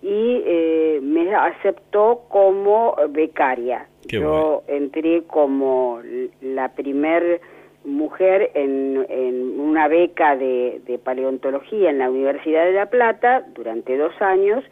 y 0.00 0.42
eh, 0.46 0.98
me 1.02 1.34
aceptó 1.34 2.22
como 2.30 2.96
becaria. 3.10 3.86
yo 4.06 4.62
entré 4.66 5.24
como 5.24 6.00
la 6.40 6.70
primer 6.70 7.42
mujer 7.84 8.50
en, 8.54 9.04
en 9.10 9.60
una 9.60 9.88
beca 9.88 10.36
de, 10.36 10.80
de, 10.86 10.96
paleontología 10.98 11.90
en 11.90 11.98
la 11.98 12.08
Universidad 12.08 12.64
de 12.64 12.72
La 12.72 12.86
Plata 12.86 13.44
durante 13.54 13.98
dos 13.98 14.14
años 14.22 14.64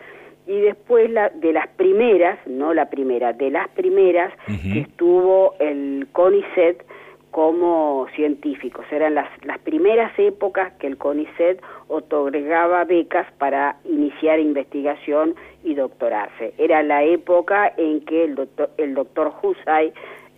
y 0.47 0.59
después 0.61 1.11
la, 1.11 1.29
de 1.29 1.53
las 1.53 1.69
primeras, 1.77 2.39
no 2.47 2.73
la 2.73 2.89
primera, 2.89 3.35
de 3.35 3.51
las 3.51 3.69
primeras 3.69 4.33
que 4.47 4.81
estuvo 4.81 5.57
el 5.59 6.09
CONICET 6.13 6.87
como 7.33 8.07
científicos. 8.15 8.85
Eran 8.93 9.17
las, 9.17 9.29
las 9.45 9.59
primeras 9.59 10.17
épocas 10.19 10.73
que 10.75 10.87
el 10.87 10.99
CONICET 10.99 11.61
otorgaba 11.89 12.85
becas 12.85 13.27
para 13.39 13.79
iniciar 13.85 14.39
investigación 14.39 15.35
y 15.65 15.75
doctorarse. 15.75 16.53
Era 16.59 16.83
la 16.83 17.03
época 17.03 17.73
en 17.77 18.03
que 18.03 18.25
el 18.25 18.35
doctor, 18.35 18.71
el 18.77 18.95
doctor 18.95 19.33
Husay 19.43 19.93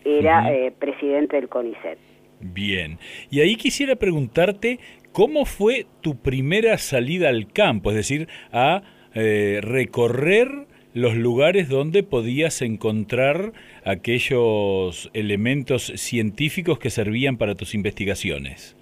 era 0.04 0.52
eh, 0.52 0.72
presidente 0.78 1.36
del 1.36 1.48
CONICET. 1.48 1.98
Bien, 2.40 2.98
y 3.28 3.40
ahí 3.40 3.56
quisiera 3.56 3.96
preguntarte 3.96 4.78
cómo 5.12 5.46
fue 5.46 5.86
tu 6.00 6.16
primera 6.16 6.78
salida 6.78 7.28
al 7.28 7.52
campo, 7.52 7.90
es 7.90 7.96
decir, 7.96 8.28
a 8.52 8.82
eh, 9.14 9.60
recorrer 9.62 10.66
los 10.94 11.16
lugares 11.16 11.68
donde 11.68 12.04
podías 12.04 12.62
encontrar 12.62 13.52
aquellos 13.84 15.10
elementos 15.12 15.92
científicos 15.96 16.78
que 16.78 16.88
servían 16.88 17.36
para 17.36 17.56
tus 17.56 17.74
investigaciones. 17.74 18.76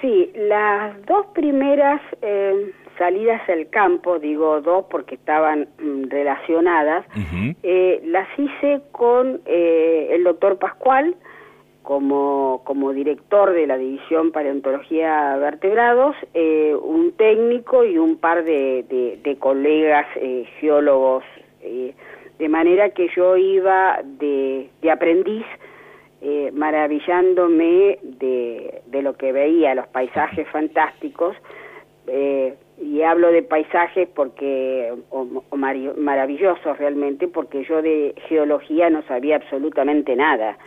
Sí, 0.00 0.30
las 0.34 1.04
dos 1.06 1.26
primeras 1.34 2.00
eh, 2.22 2.70
salidas 2.96 3.42
al 3.48 3.68
campo, 3.70 4.20
digo 4.20 4.60
dos 4.60 4.86
porque 4.88 5.16
estaban 5.16 5.68
mm, 5.78 6.04
relacionadas, 6.10 7.04
eh, 7.62 8.00
las 8.04 8.28
hice 8.38 8.80
con 8.92 9.40
el 9.46 10.22
doctor 10.22 10.58
Pascual, 10.58 11.16
como, 11.86 12.62
como 12.64 12.92
director 12.92 13.52
de 13.52 13.64
la 13.64 13.78
División 13.78 14.32
Paleontología 14.32 15.36
Vertebrados, 15.36 16.16
eh, 16.34 16.74
un 16.74 17.12
técnico 17.12 17.84
y 17.84 17.96
un 17.96 18.16
par 18.16 18.42
de, 18.42 18.82
de, 19.22 19.36
colegas 19.38 20.04
eh, 20.16 20.48
geólogos, 20.58 21.22
eh, 21.60 21.94
de 22.40 22.48
manera 22.48 22.90
que 22.90 23.08
yo 23.14 23.36
iba 23.36 24.00
de, 24.02 24.68
de 24.82 24.90
aprendiz 24.90 25.46
maravillándome 26.54 28.00
de, 28.02 28.82
de 28.86 29.02
lo 29.02 29.16
que 29.16 29.30
veía, 29.30 29.76
los 29.76 29.86
paisajes 29.86 30.48
fantásticos, 30.48 31.36
y 32.78 33.02
hablo 33.02 33.32
de 33.32 33.42
paisajes 33.42 34.08
porque 34.14 34.92
o, 35.10 35.26
maravillosos 35.56 36.78
realmente 36.78 37.26
porque 37.26 37.64
yo 37.64 37.80
de 37.80 38.14
geología 38.28 38.90
no 38.90 39.02
sabía 39.02 39.36
absolutamente 39.36 40.14
nada. 40.14 40.58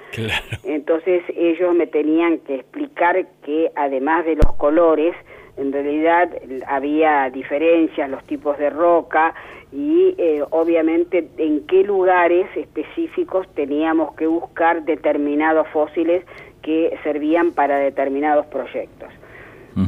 Entonces 0.64 1.24
ellos 1.36 1.74
me 1.76 1.88
tenían 1.88 2.40
que 2.40 2.56
explicar 2.56 3.28
que 3.44 3.72
además 3.76 4.26
de 4.26 4.36
los 4.36 4.54
colores 4.58 5.16
en 5.58 5.72
realidad 5.72 6.30
había 6.68 7.30
diferencias 7.30 8.10
los 8.10 8.24
tipos 8.24 8.58
de 8.58 8.70
roca 8.70 9.36
y 9.72 10.16
eh, 10.18 10.42
obviamente 10.50 11.28
en 11.38 11.68
qué 11.68 11.84
lugares 11.84 12.48
específicos 12.56 13.48
teníamos 13.54 14.16
que 14.16 14.26
buscar 14.26 14.84
determinados 14.84 15.68
fósiles 15.68 16.24
que 16.62 16.98
servían 17.04 17.52
para 17.52 17.78
determinados 17.78 18.46
proyectos 18.48 19.10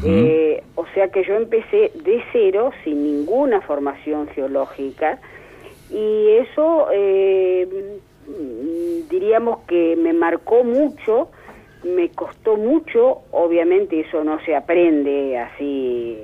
eh, 0.03 0.63
o 0.75 0.85
sea 0.93 1.09
que 1.09 1.23
yo 1.23 1.35
empecé 1.35 1.91
de 2.03 2.23
cero, 2.31 2.71
sin 2.83 3.03
ninguna 3.03 3.61
formación 3.61 4.27
geológica, 4.27 5.19
y 5.89 6.29
eso 6.37 6.87
eh, 6.93 7.67
diríamos 9.09 9.59
que 9.67 9.95
me 9.95 10.13
marcó 10.13 10.63
mucho, 10.63 11.29
me 11.83 12.09
costó 12.09 12.57
mucho, 12.57 13.21
obviamente 13.31 13.99
eso 13.99 14.23
no 14.23 14.39
se 14.45 14.55
aprende 14.55 15.37
así 15.37 16.17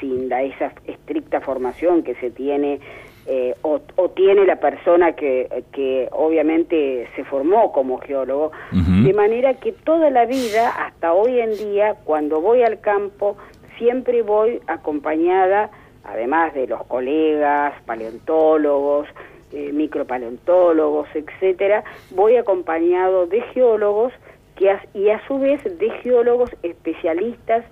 sin 0.00 0.28
la, 0.28 0.42
esa 0.42 0.72
estricta 0.86 1.40
formación 1.40 2.02
que 2.02 2.14
se 2.14 2.30
tiene 2.30 2.80
eh, 3.26 3.54
o, 3.62 3.80
tiene 4.10 4.46
la 4.46 4.56
persona 4.56 5.12
que, 5.12 5.64
que, 5.72 6.08
obviamente 6.12 7.08
se 7.16 7.24
formó 7.24 7.72
como 7.72 7.98
geólogo, 7.98 8.52
de 8.70 9.12
manera 9.12 9.54
que 9.54 9.72
toda 9.72 10.10
la 10.10 10.26
vida, 10.26 10.70
hasta 10.70 11.12
hoy 11.12 11.40
en 11.40 11.56
día, 11.56 11.96
cuando 12.04 12.40
voy 12.40 12.62
al 12.62 12.80
campo, 12.80 13.36
siempre 13.78 14.22
voy 14.22 14.60
acompañada, 14.68 15.70
además 16.04 16.54
de 16.54 16.66
los 16.66 16.84
colegas, 16.86 17.74
paleontólogos, 17.84 19.08
eh, 19.52 19.72
micropaleontólogos, 19.72 21.08
etcétera, 21.14 21.84
voy 22.10 22.36
acompañado 22.36 23.26
de 23.26 23.42
geólogos 23.42 24.12
que 24.56 24.74
y 24.94 25.10
a 25.10 25.24
su 25.26 25.38
vez 25.38 25.62
de 25.78 25.90
geólogos 26.02 26.50
especialistas 26.62 27.64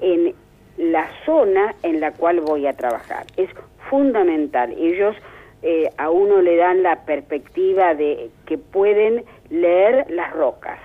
en 0.00 0.34
la 0.76 1.08
zona 1.24 1.74
en 1.82 2.00
la 2.00 2.12
cual 2.12 2.40
voy 2.40 2.66
a 2.66 2.72
trabajar. 2.72 3.24
Es 3.36 3.50
fundamental. 3.92 4.72
Ellos 4.72 5.14
eh, 5.62 5.90
a 5.98 6.08
uno 6.08 6.40
le 6.40 6.56
dan 6.56 6.82
la 6.82 7.04
perspectiva 7.04 7.94
de 7.94 8.30
que 8.46 8.56
pueden 8.56 9.22
leer 9.50 10.06
las 10.08 10.32
rocas. 10.32 10.78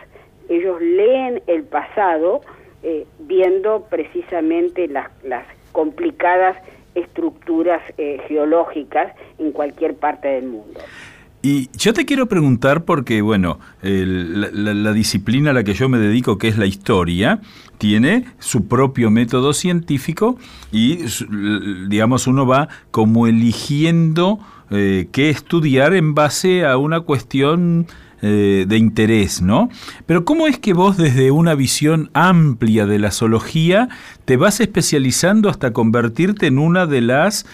Ellos 0.50 0.82
leen 0.82 1.41
el 1.48 1.63
pasado 1.63 2.41
eh, 2.84 3.06
viendo 3.20 3.88
precisamente 3.89 4.89
las, 4.89 5.08
las 5.24 5.46
complicadas 5.72 6.58
estructuras 6.96 7.82
eh, 7.98 8.20
geológicas 8.28 9.13
en 9.39 9.54
cualquier 9.54 9.96
parte 9.96 10.28
del 10.28 10.48
mundo. 10.48 10.82
Y 11.41 11.70
yo 11.78 11.93
te 11.93 12.06
quiero 12.06 12.26
preguntar 12.26 12.84
porque, 12.84 13.22
bueno, 13.22 13.60
la, 13.84 14.91
disciplina 14.91 15.52
a 15.52 15.54
la 15.54 15.63
que 15.63 15.76
yo 15.76 15.88
me 15.88 15.98
dedico, 15.98 16.38
que 16.38 16.50
es 16.50 16.58
la 16.58 16.65
historia, 16.65 17.39
tiene 17.77 18.25
su 18.39 18.67
propio 18.67 19.09
método 19.11 19.53
científico 19.53 20.37
y, 20.71 20.99
digamos, 21.87 22.27
uno 22.27 22.45
va 22.45 22.69
como 22.91 23.27
eligiendo 23.27 24.39
eh, 24.69 25.07
qué 25.11 25.29
estudiar 25.29 25.93
en 25.93 26.13
base 26.13 26.65
a 26.65 26.77
una 26.77 27.01
cuestión 27.01 27.87
eh, 28.21 28.65
de 28.67 28.77
interés, 28.77 29.43
¿no? 29.43 29.69
Pero 30.07 30.25
¿cómo 30.25 30.47
es 30.47 30.57
que 30.57 30.73
vos 30.73 30.97
desde 30.97 31.29
una 31.29 31.53
visión 31.53 32.09
amplia 32.13 32.87
de 32.87 32.97
la 32.97 33.11
zoología 33.11 33.89
te 34.25 34.37
vas 34.37 34.59
especializando 34.59 35.49
hasta 35.49 35.71
convertirte 35.71 36.47
en 36.47 36.57
una 36.57 36.87
de 36.87 37.01
las 37.01 37.45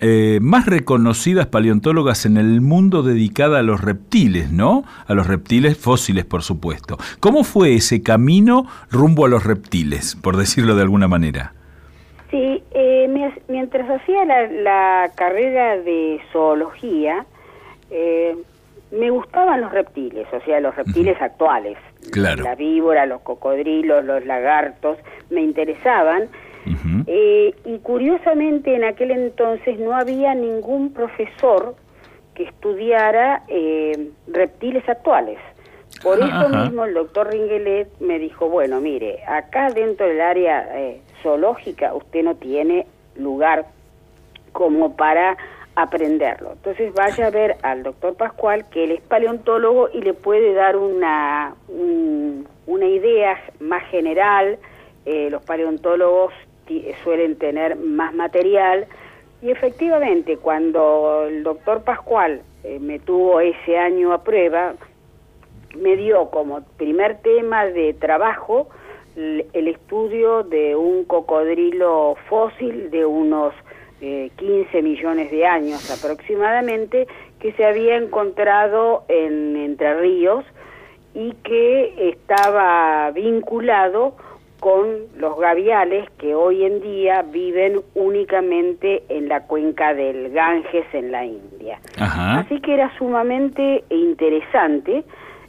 eh, 0.00 0.38
más 0.40 0.66
reconocidas 0.66 1.46
paleontólogas 1.46 2.24
en 2.26 2.36
el 2.36 2.60
mundo 2.60 3.02
dedicada 3.02 3.58
a 3.58 3.62
los 3.62 3.80
reptiles, 3.80 4.52
¿no? 4.52 4.84
A 5.06 5.14
los 5.14 5.26
reptiles 5.26 5.76
fósiles, 5.76 6.24
por 6.24 6.42
supuesto. 6.42 6.98
¿Cómo 7.20 7.42
fue 7.42 7.74
ese 7.74 8.02
camino 8.02 8.66
rumbo 8.90 9.26
a 9.26 9.28
los 9.28 9.44
reptiles, 9.44 10.16
por 10.16 10.36
decirlo 10.36 10.76
de 10.76 10.82
alguna 10.82 11.08
manera? 11.08 11.52
Sí, 12.30 12.62
eh, 12.72 13.08
mientras 13.48 13.90
hacía 13.90 14.24
la, 14.24 15.10
carrera 15.14 15.78
de 15.78 16.20
zoología, 16.32 17.24
eh, 17.90 18.36
me 18.92 19.10
gustaban 19.10 19.60
los 19.60 19.72
reptiles, 19.72 20.26
o 20.32 20.40
sea, 20.44 20.60
los 20.60 20.76
reptiles 20.76 21.20
actuales. 21.20 21.76
Claro. 22.12 22.44
La 22.44 22.54
víbora, 22.54 23.06
los 23.06 23.22
cocodrilos, 23.22 24.04
los 24.04 24.24
lagartos, 24.24 24.98
me 25.30 25.42
interesaban 25.42 26.28
eh, 27.06 27.54
y 27.64 27.78
curiosamente 27.78 28.74
en 28.74 28.84
aquel 28.84 29.10
entonces 29.10 29.78
no 29.78 29.94
había 29.94 30.34
ningún 30.34 30.92
profesor 30.92 31.74
que 32.34 32.44
estudiara 32.44 33.42
eh, 33.48 34.10
reptiles 34.28 34.88
actuales. 34.88 35.38
Por 36.02 36.18
eso 36.20 36.48
mismo 36.48 36.84
el 36.84 36.94
doctor 36.94 37.28
Ringelet 37.28 37.88
me 37.98 38.18
dijo, 38.18 38.48
bueno, 38.48 38.80
mire, 38.80 39.24
acá 39.26 39.70
dentro 39.70 40.06
del 40.06 40.20
área 40.20 40.78
eh, 40.78 41.00
zoológica 41.22 41.92
usted 41.94 42.22
no 42.22 42.36
tiene 42.36 42.86
lugar 43.16 43.66
como 44.52 44.94
para 44.94 45.36
aprenderlo. 45.74 46.52
Entonces 46.52 46.92
vaya 46.92 47.26
a 47.26 47.30
ver 47.30 47.56
al 47.62 47.82
doctor 47.82 48.14
Pascual, 48.14 48.68
que 48.68 48.84
él 48.84 48.92
es 48.92 49.00
paleontólogo 49.00 49.88
y 49.92 50.00
le 50.00 50.14
puede 50.14 50.52
dar 50.54 50.76
una, 50.76 51.54
una 52.66 52.86
idea 52.86 53.40
más 53.60 53.84
general, 53.90 54.58
eh, 55.06 55.28
los 55.30 55.42
paleontólogos 55.42 56.32
suelen 57.02 57.36
tener 57.36 57.76
más 57.76 58.14
material, 58.14 58.86
y 59.42 59.50
efectivamente 59.50 60.36
cuando 60.36 61.26
el 61.28 61.42
doctor 61.42 61.82
Pascual 61.84 62.42
eh, 62.64 62.78
me 62.80 62.98
tuvo 62.98 63.40
ese 63.40 63.78
año 63.78 64.12
a 64.12 64.24
prueba, 64.24 64.74
me 65.76 65.96
dio 65.96 66.30
como 66.30 66.62
primer 66.76 67.18
tema 67.18 67.66
de 67.66 67.94
trabajo 67.94 68.68
el 69.16 69.68
estudio 69.68 70.44
de 70.44 70.76
un 70.76 71.04
cocodrilo 71.04 72.16
fósil 72.28 72.88
de 72.90 73.04
unos 73.04 73.52
15 74.00 74.80
millones 74.82 75.30
de 75.32 75.44
años 75.44 75.90
aproximadamente 75.90 77.08
que 77.40 77.52
se 77.52 77.64
había 77.64 77.96
encontrado 77.96 79.04
en 79.08 79.56
Entre 79.56 79.98
Ríos 80.00 80.44
y 81.14 81.32
que 81.42 82.10
estaba 82.10 83.10
vinculado 83.10 84.14
con 84.60 85.06
los 85.16 85.38
gaviales 85.38 86.08
que 86.18 86.34
hoy 86.34 86.64
en 86.64 86.80
día 86.80 87.22
viven 87.22 87.80
únicamente 87.94 89.02
en 89.08 89.28
la 89.28 89.46
cuenca 89.46 89.94
del 89.94 90.30
Ganges 90.30 90.86
en 90.92 91.12
la 91.12 91.24
India. 91.24 91.80
Así 91.98 92.60
que 92.60 92.74
era 92.74 92.96
sumamente 92.98 93.84
interesante. 93.90 95.04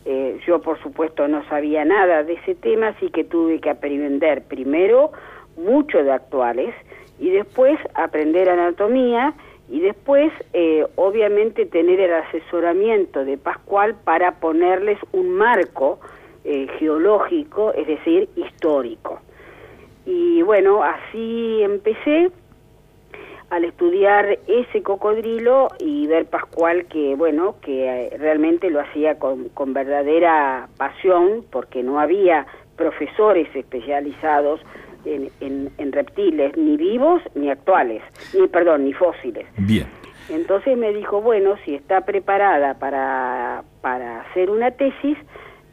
Eh, 0.06 0.40
yo, 0.46 0.62
por 0.62 0.82
supuesto, 0.82 1.28
no 1.28 1.44
sabía 1.50 1.86
nada 1.86 2.24
de 2.24 2.34
ese 2.34 2.56
tema, 2.56 2.90
así 2.90 3.10
que 3.10 3.24
tuve 3.24 3.60
que 3.60 3.70
aprender 3.70 4.44
primero 4.44 5.12
mucho 5.58 6.04
de 6.04 6.12
actuales 6.12 6.74
y 7.20 7.30
después 7.30 7.80
aprender 7.96 8.50
anatomía 8.50 9.34
y 9.70 9.82
después, 9.82 10.32
eh, 10.54 10.86
obviamente, 10.96 11.66
tener 11.66 12.00
el 12.00 12.14
asesoramiento 12.14 13.24
de 13.24 13.38
Pascual 13.38 13.96
para 14.04 14.40
ponerles 14.40 14.98
un 15.12 15.32
marco 15.32 16.00
eh, 16.44 16.68
geológico, 16.80 17.74
es 17.74 17.88
decir, 17.88 18.30
histórico. 18.36 19.20
Y 20.06 20.42
bueno, 20.42 20.84
así 20.84 21.62
empecé 21.62 22.32
al 23.50 23.64
estudiar 23.64 24.40
ese 24.48 24.84
cocodrilo 24.84 25.70
y 25.80 26.08
ver 26.08 26.26
Pascual 26.28 26.86
que, 26.86 27.16
bueno, 27.16 27.56
que 27.62 27.86
eh, 27.86 28.18
realmente 28.18 28.70
lo 28.70 28.80
hacía 28.80 29.18
con, 29.18 29.50
con 29.50 29.74
verdadera 29.74 30.70
pasión, 30.78 31.46
porque 31.52 31.84
no 31.84 32.00
había 32.00 32.46
profesores 32.76 33.48
especializados 33.56 34.62
en, 35.06 35.92
reptiles, 35.92 36.56
ni 36.58 36.78
vivos 36.78 37.22
ni 37.36 37.50
actuales, 37.50 38.04
ni 38.34 38.48
perdón, 38.48 38.86
ni 38.86 38.94
fósiles. 38.94 39.46
Bien. 39.58 39.88
Entonces 40.30 40.78
me 40.78 40.94
dijo, 40.94 41.22
bueno, 41.22 41.56
si 41.66 41.74
está 41.76 42.02
preparada 42.02 42.76
para, 42.76 43.64
para 43.82 44.22
hacer 44.22 44.50
una 44.50 44.72
tesis, 44.72 45.18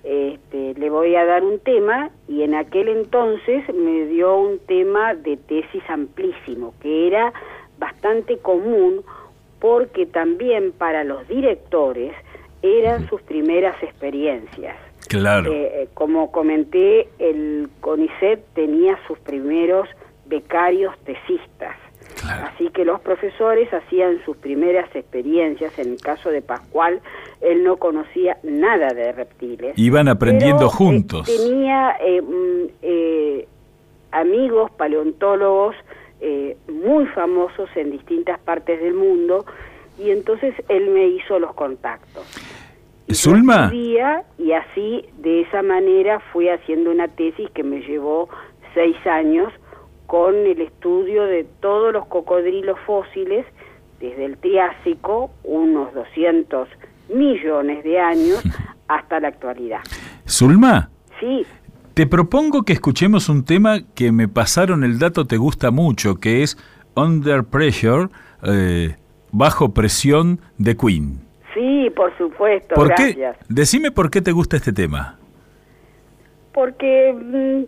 este, 0.06 0.74
le 0.74 0.88
voy 0.88 1.16
a 1.16 1.24
dar 1.24 1.42
un 1.42 1.58
tema 1.58 2.10
y 2.28 2.42
en 2.42 2.54
aquel 2.54 2.88
entonces 2.88 3.64
me 3.74 4.06
dio 4.06 4.36
un 4.36 4.60
tema 4.60 5.14
de 5.14 5.36
tesis 5.36 5.82
amplísimo, 5.88 6.74
que 6.80 7.08
era 7.08 7.32
bastante 7.78 8.38
común 8.38 9.02
porque 9.58 10.06
también 10.06 10.72
para 10.72 11.02
los 11.02 11.26
directores 11.26 12.12
eran 12.62 13.08
sus 13.08 13.20
primeras 13.22 13.80
experiencias. 13.82 14.76
Claro. 15.08 15.52
Eh, 15.52 15.82
eh, 15.82 15.88
como 15.94 16.30
comenté, 16.30 17.08
el 17.18 17.68
CONICET 17.80 18.44
tenía 18.54 18.98
sus 19.06 19.18
primeros 19.18 19.88
becarios 20.26 20.96
tesistas. 21.00 21.76
Así 22.28 22.68
que 22.70 22.84
los 22.84 23.00
profesores 23.00 23.72
hacían 23.72 24.20
sus 24.24 24.36
primeras 24.36 24.94
experiencias. 24.94 25.78
En 25.78 25.92
el 25.92 26.00
caso 26.00 26.30
de 26.30 26.42
Pascual, 26.42 27.00
él 27.40 27.64
no 27.64 27.76
conocía 27.76 28.38
nada 28.42 28.88
de 28.88 29.12
reptiles. 29.12 29.72
Iban 29.76 30.08
aprendiendo 30.08 30.66
eh, 30.66 30.70
juntos. 30.70 31.26
tenía 31.26 31.96
mm, 32.22 33.42
amigos 34.12 34.70
paleontólogos 34.72 35.76
muy 36.68 37.06
famosos 37.06 37.68
en 37.76 37.92
distintas 37.92 38.40
partes 38.40 38.80
del 38.80 38.94
mundo 38.94 39.44
y 39.98 40.10
entonces 40.10 40.54
él 40.68 40.90
me 40.90 41.06
hizo 41.08 41.38
los 41.38 41.54
contactos. 41.54 42.24
Zulma. 43.12 43.70
Y 43.72 43.98
así, 44.52 45.04
de 45.18 45.42
esa 45.42 45.62
manera, 45.62 46.20
fui 46.32 46.48
haciendo 46.48 46.90
una 46.90 47.08
tesis 47.08 47.48
que 47.50 47.62
me 47.62 47.80
llevó 47.80 48.28
seis 48.74 48.96
años 49.06 49.52
con 50.06 50.34
el 50.34 50.60
estudio 50.60 51.24
de 51.24 51.44
todos 51.60 51.92
los 51.92 52.06
cocodrilos 52.06 52.78
fósiles 52.86 53.44
desde 54.00 54.24
el 54.24 54.36
Triásico, 54.38 55.30
unos 55.44 55.92
200 55.94 56.68
millones 57.08 57.84
de 57.84 57.98
años, 57.98 58.42
hasta 58.88 59.20
la 59.20 59.28
actualidad. 59.28 59.80
Zulma. 60.28 60.90
Sí. 61.20 61.46
Te 61.94 62.06
propongo 62.06 62.64
que 62.64 62.74
escuchemos 62.74 63.28
un 63.28 63.44
tema 63.44 63.78
que 63.94 64.12
me 64.12 64.28
pasaron 64.28 64.84
el 64.84 64.98
dato, 64.98 65.26
te 65.26 65.38
gusta 65.38 65.70
mucho, 65.70 66.16
que 66.16 66.42
es 66.42 66.58
Under 66.94 67.44
Pressure, 67.44 68.08
eh, 68.42 68.96
bajo 69.32 69.72
presión 69.72 70.40
de 70.58 70.76
Queen. 70.76 71.20
Sí, 71.54 71.90
por 71.96 72.16
supuesto, 72.18 72.74
¿Por 72.74 72.88
gracias. 72.88 73.38
Qué? 73.38 73.44
Decime 73.48 73.90
por 73.90 74.10
qué 74.10 74.20
te 74.20 74.32
gusta 74.32 74.56
este 74.56 74.74
tema. 74.74 75.18
Porque, 76.52 77.66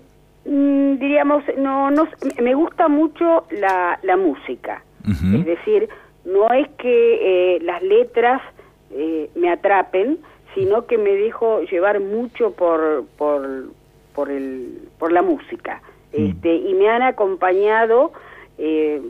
mm, 0.49 0.99
diríamos, 0.99 1.45
no, 1.57 1.91
no, 1.91 2.09
me 2.41 2.55
gusta 2.55 2.89
mucho 2.89 3.47
la, 3.51 3.99
la 4.03 4.17
música. 4.17 4.83
Es 5.09 5.45
decir, 5.47 5.89
no 6.27 6.53
es 6.53 6.69
que 6.77 7.55
eh, 7.55 7.61
las 7.63 7.83
letras 7.83 8.43
eh, 8.91 9.31
me 9.35 9.51
atrapen, 9.51 10.19
sino 10.55 10.87
que 10.87 10.99
me 10.99 11.13
dejo 11.13 11.63
llevar 11.63 12.01
mucho 12.01 12.53
por, 12.53 13.07
por, 13.17 13.71
por, 14.15 14.31
el, 14.31 14.89
por 14.99 15.13
la 15.13 15.23
música. 15.23 15.81
Mm. 16.13 16.27
Este, 16.27 16.55
y 16.57 16.75
me 16.75 16.89
han 16.91 17.03
acompañado, 17.03 18.13
eh, 18.59 19.01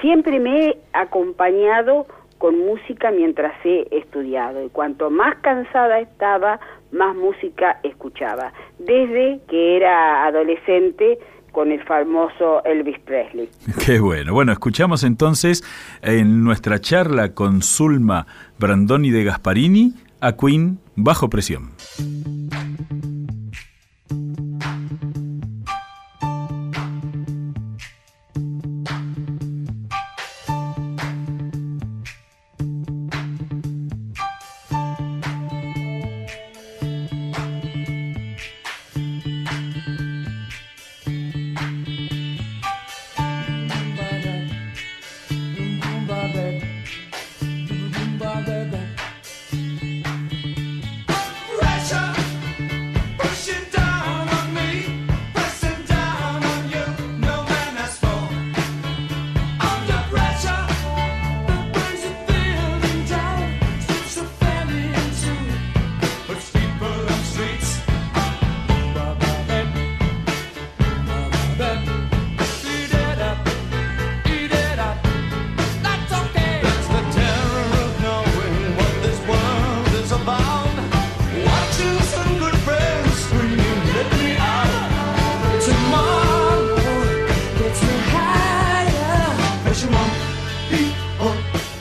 siempre 0.00 0.38
me 0.38 0.66
he 0.66 0.78
acompañado 0.92 2.06
con 2.38 2.58
música 2.58 3.10
mientras 3.10 3.54
he 3.64 3.86
estudiado 3.90 4.64
y 4.64 4.68
cuanto 4.68 5.10
más 5.10 5.36
cansada 5.36 6.00
estaba, 6.00 6.58
más 6.92 7.16
música 7.16 7.80
escuchaba, 7.82 8.52
desde 8.78 9.40
que 9.48 9.76
era 9.76 10.26
adolescente 10.26 11.18
con 11.52 11.70
el 11.70 11.82
famoso 11.84 12.64
Elvis 12.64 12.98
Presley. 13.00 13.48
Qué 13.86 14.00
bueno. 14.00 14.32
Bueno, 14.32 14.52
escuchamos 14.52 15.04
entonces 15.04 15.62
en 16.02 16.44
nuestra 16.44 16.78
charla 16.80 17.34
con 17.34 17.62
Zulma 17.62 18.26
Brandoni 18.58 19.10
de 19.10 19.24
Gasparini 19.24 19.94
a 20.20 20.32
Queen 20.36 20.78
bajo 20.96 21.28
presión. 21.28 21.72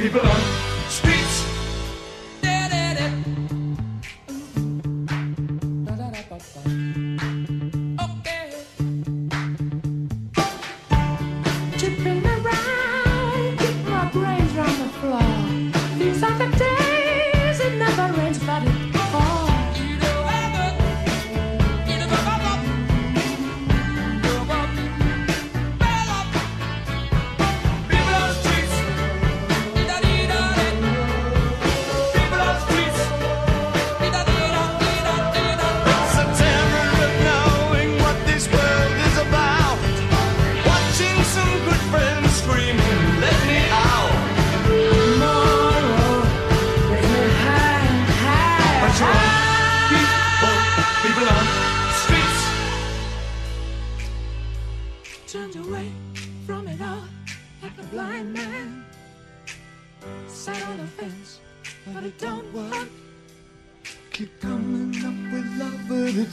people 0.10 0.41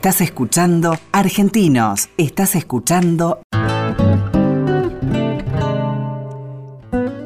Estás 0.00 0.22
escuchando 0.22 0.96
Argentinos, 1.12 2.08
estás 2.16 2.54
escuchando 2.56 3.42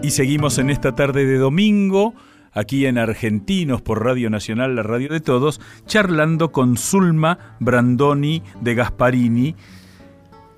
Y 0.03 0.11
seguimos 0.11 0.59
en 0.59 0.71
esta 0.71 0.97
tarde 0.97 1.25
de 1.25 1.39
domingo, 1.39 2.15
aquí 2.51 2.87
en 2.87 2.99
Argentinos 2.99 3.81
por 3.81 4.05
Radio 4.05 4.29
Nacional, 4.29 4.75
la 4.75 4.83
radio 4.83 5.09
de 5.09 5.21
todos, 5.21 5.61
charlando 5.87 6.51
con 6.51 6.77
Zulma 6.77 7.57
Brandoni 7.61 8.43
de 8.61 8.75
Gasparini. 8.75 9.55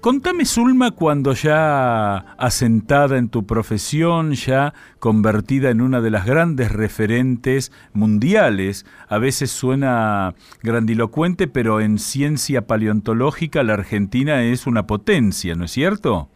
Contame, 0.06 0.44
Zulma, 0.44 0.92
cuando 0.92 1.32
ya 1.32 2.36
asentada 2.38 3.18
en 3.18 3.28
tu 3.28 3.44
profesión, 3.44 4.34
ya 4.34 4.72
convertida 5.00 5.70
en 5.70 5.80
una 5.80 6.00
de 6.00 6.12
las 6.12 6.24
grandes 6.24 6.70
referentes 6.70 7.72
mundiales, 7.92 8.86
a 9.08 9.18
veces 9.18 9.50
suena 9.50 10.34
grandilocuente, 10.62 11.48
pero 11.48 11.80
en 11.80 11.98
ciencia 11.98 12.68
paleontológica 12.68 13.64
la 13.64 13.72
Argentina 13.72 14.44
es 14.44 14.68
una 14.68 14.86
potencia, 14.86 15.56
¿no 15.56 15.64
es 15.64 15.72
cierto? 15.72 16.28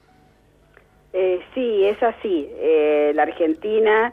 Eh, 1.13 1.39
sí, 1.55 1.85
es 1.85 2.03
así. 2.03 2.49
Eh, 2.59 3.13
la 3.15 3.23
Argentina 3.23 4.13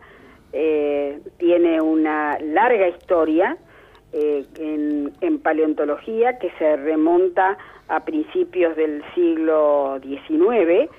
eh, 0.53 1.19
tiene 1.39 1.81
una 1.81 2.37
larga 2.41 2.89
historia 2.89 3.57
eh, 4.13 4.45
en, 4.59 5.11
en 5.19 5.39
paleontología 5.39 6.37
que 6.37 6.51
se 6.59 6.77
remonta 6.77 7.49
a 7.49 7.57
principios 8.05 8.75
del 8.75 9.03
siglo 9.15 9.99
XIX, 10.01 10.89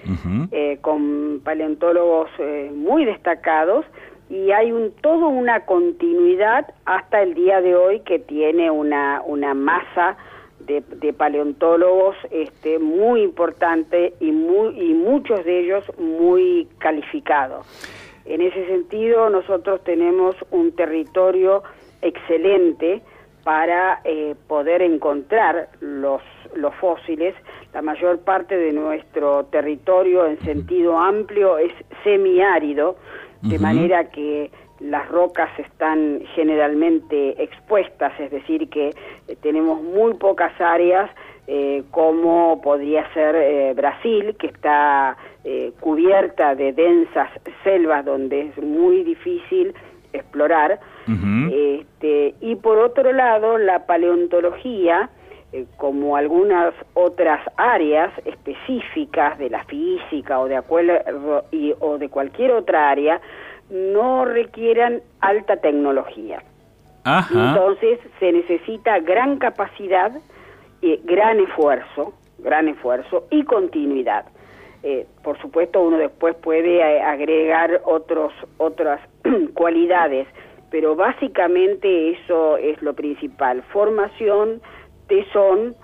eh, 0.52 0.78
con 0.80 1.40
paleontólogos 1.44 2.30
eh, 2.38 2.70
muy 2.74 3.04
destacados 3.04 3.84
y 4.30 4.50
hay 4.52 4.72
un 4.72 4.92
todo 5.00 5.28
una 5.28 5.64
continuidad 5.64 6.66
hasta 6.84 7.22
el 7.22 7.34
día 7.34 7.60
de 7.60 7.76
hoy 7.76 8.00
que 8.00 8.18
tiene 8.18 8.70
una, 8.70 9.22
una 9.24 9.54
masa 9.54 10.16
de, 10.60 10.82
de 10.96 11.12
paleontólogos 11.12 12.16
este, 12.30 12.78
muy 12.78 13.22
importante 13.22 14.14
y, 14.20 14.32
muy, 14.32 14.78
y 14.78 14.94
muchos 14.94 15.44
de 15.44 15.60
ellos 15.60 15.84
muy 15.98 16.68
calificados. 16.78 17.66
En 18.26 18.42
ese 18.42 18.66
sentido, 18.66 19.30
nosotros 19.30 19.82
tenemos 19.84 20.36
un 20.50 20.72
territorio 20.72 21.62
excelente 22.02 23.00
para 23.42 24.02
eh, 24.04 24.34
poder 24.46 24.82
encontrar 24.82 25.70
los, 25.80 26.20
los 26.54 26.74
fósiles. 26.76 27.34
La 27.72 27.82
mayor 27.82 28.20
parte 28.20 28.56
de 28.56 28.72
nuestro 28.72 29.44
territorio 29.46 30.26
en 30.26 30.38
sentido 30.40 30.98
amplio 30.98 31.58
es 31.58 31.72
semiárido, 32.04 32.96
de 33.42 33.58
manera 33.58 34.10
que 34.10 34.50
las 34.80 35.08
rocas 35.08 35.50
están 35.58 36.22
generalmente 36.34 37.40
expuestas, 37.42 38.12
es 38.18 38.30
decir, 38.30 38.68
que 38.68 38.88
eh, 39.28 39.36
tenemos 39.40 39.82
muy 39.82 40.14
pocas 40.14 40.52
áreas 40.60 41.10
eh, 41.50 41.84
como 41.92 42.60
podría 42.60 43.10
ser 43.14 43.34
eh, 43.34 43.72
Brasil, 43.74 44.36
que 44.38 44.48
está 44.48 45.16
eh, 45.44 45.72
cubierta 45.80 46.54
de 46.54 46.74
densas 46.74 47.30
selvas 47.64 48.04
donde 48.04 48.48
es 48.48 48.58
muy 48.62 49.02
difícil 49.02 49.72
explorar. 50.12 50.78
Este, 51.50 52.34
y 52.42 52.56
por 52.56 52.76
otro 52.76 53.14
lado, 53.14 53.56
la 53.56 53.86
paleontología, 53.86 55.08
eh, 55.52 55.64
como 55.76 56.16
algunas 56.16 56.74
otras 56.94 57.40
áreas 57.56 58.12
específicas 58.24 59.38
de 59.38 59.50
la 59.50 59.64
física 59.64 60.38
o 60.40 60.46
de, 60.48 60.56
acuerdo- 60.56 61.44
y- 61.50 61.74
o 61.80 61.98
de 61.98 62.08
cualquier 62.08 62.52
otra 62.52 62.90
área, 62.90 63.20
no 63.70 64.24
requieran 64.24 65.00
alta 65.20 65.56
tecnología. 65.56 66.42
Ajá. 67.04 67.50
Entonces 67.50 67.98
se 68.20 68.32
necesita 68.32 68.98
gran 69.00 69.38
capacidad, 69.38 70.12
eh, 70.82 71.00
gran 71.04 71.40
esfuerzo, 71.40 72.12
gran 72.38 72.68
esfuerzo 72.68 73.26
y 73.30 73.44
continuidad. 73.44 74.26
Eh, 74.82 75.06
por 75.24 75.38
supuesto, 75.40 75.80
uno 75.82 75.96
después 75.98 76.36
puede 76.36 76.76
eh, 76.78 77.00
agregar 77.02 77.80
otros, 77.84 78.32
otras 78.58 79.00
cualidades, 79.54 80.26
pero 80.70 80.94
básicamente 80.94 82.10
eso 82.10 82.56
es 82.58 82.80
lo 82.82 82.94
principal: 82.94 83.62
formación, 83.72 84.60
tesón 85.08 85.74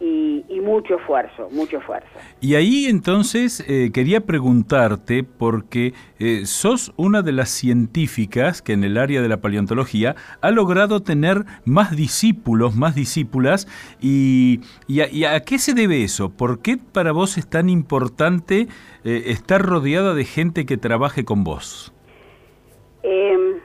y, 0.00 0.44
y 0.48 0.60
mucho 0.60 0.96
esfuerzo, 0.96 1.48
mucho 1.50 1.78
esfuerzo. 1.78 2.08
Y 2.40 2.56
ahí 2.56 2.86
entonces 2.86 3.64
eh, 3.68 3.90
quería 3.92 4.20
preguntarte, 4.20 5.22
porque 5.22 5.94
eh, 6.18 6.44
sos 6.46 6.92
una 6.96 7.22
de 7.22 7.32
las 7.32 7.48
científicas 7.48 8.60
que 8.60 8.72
en 8.72 8.84
el 8.84 8.98
área 8.98 9.22
de 9.22 9.28
la 9.28 9.38
paleontología 9.38 10.16
ha 10.40 10.50
logrado 10.50 11.00
tener 11.00 11.44
más 11.64 11.96
discípulos, 11.96 12.74
más 12.74 12.94
discípulas, 12.94 13.66
y, 14.00 14.60
y 14.88 15.00
a, 15.00 15.08
y 15.10 15.24
a 15.24 15.40
qué 15.40 15.58
se 15.58 15.74
debe 15.74 16.02
eso? 16.02 16.28
¿Por 16.28 16.60
qué 16.60 16.76
para 16.76 17.12
vos 17.12 17.38
es 17.38 17.48
tan 17.48 17.68
importante 17.70 18.66
eh, 19.04 19.22
estar 19.26 19.62
rodeada 19.62 20.12
de 20.12 20.24
gente 20.24 20.66
que 20.66 20.76
trabaje 20.76 21.24
con 21.24 21.44
vos? 21.44 21.92
Eh, 23.04 23.60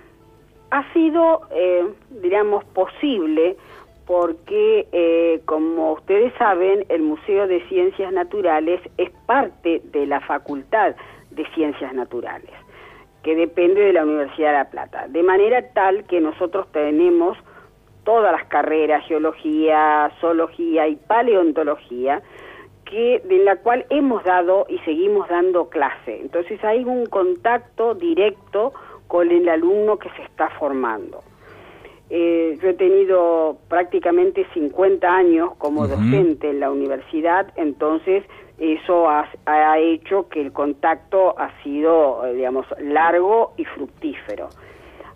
ha 0.72 0.93
sido, 0.93 1.41
eh, 1.52 1.86
diríamos, 2.22 2.63
posible 2.65 3.58
porque, 4.10 4.88
eh, 4.91 5.39
como 5.45 5.93
ustedes 5.93 6.34
saben, 6.39 6.84
el 6.89 7.04
Museo 7.04 7.45
de 7.45 7.63
Ciencias 7.67 8.12
Naturales 8.12 8.82
es 8.98 9.12
parte 9.28 9.84
de 9.84 10.08
la 10.08 10.19
Facultad 10.22 10.95
de 11.30 11.45
Ciencias 11.54 11.93
Naturales, 11.93 12.50
que 13.22 13.36
depende 13.36 13.82
de 13.82 13.93
la 13.93 14.06
Universidad 14.06 14.48
de 14.48 14.58
La 14.58 14.69
Plata. 14.72 15.08
De 15.10 15.22
manera 15.22 15.62
tal 15.74 16.06
que 16.06 16.22
nosotros 16.22 16.65
tenemos 16.72 17.38
todas 18.04 18.32
las 18.32 18.48
carreras, 18.48 19.06
geología, 19.06 20.12
zoología 20.19 20.88
y 20.88 20.95
paleontología, 20.95 22.24
que 22.86 23.22
de 23.26 23.43
la 23.43 23.58
cual 23.58 23.86
hemos 23.91 24.24
dado 24.24 24.65
y 24.69 24.80
seguimos 24.80 25.30
dando 25.30 25.69
clase. 25.69 26.19
Entonces 26.19 26.63
hay 26.63 26.84
un 26.84 27.06
contacto 27.06 27.93
directo 27.93 28.74
con 29.08 29.30
el 29.30 29.48
alumno 29.50 30.00
que 30.00 30.10
se 30.17 30.24
está 30.24 30.50
formando. 30.58 31.22
Eh, 32.10 32.58
yo 32.62 32.69
he 32.69 32.74
tenido 32.74 33.58
prácticamente 33.67 34.45
50 34.54 35.08
años 35.08 35.52
como 35.58 35.88
docente 35.88 36.50
en 36.50 36.60
la 36.60 36.72
universidad, 36.72 37.54
entonces 37.56 38.24
eso 38.58 39.10
ha, 39.10 39.30
ha 39.45 39.80
hecho 39.80 40.28
que 40.28 40.41
el 40.41 40.52
contacto 40.52 41.38
ha 41.38 41.52
sido, 41.63 42.26
eh, 42.26 42.34
digamos, 42.34 42.65
largo 42.80 43.54
y 43.58 43.65
fructífero. 43.65 44.50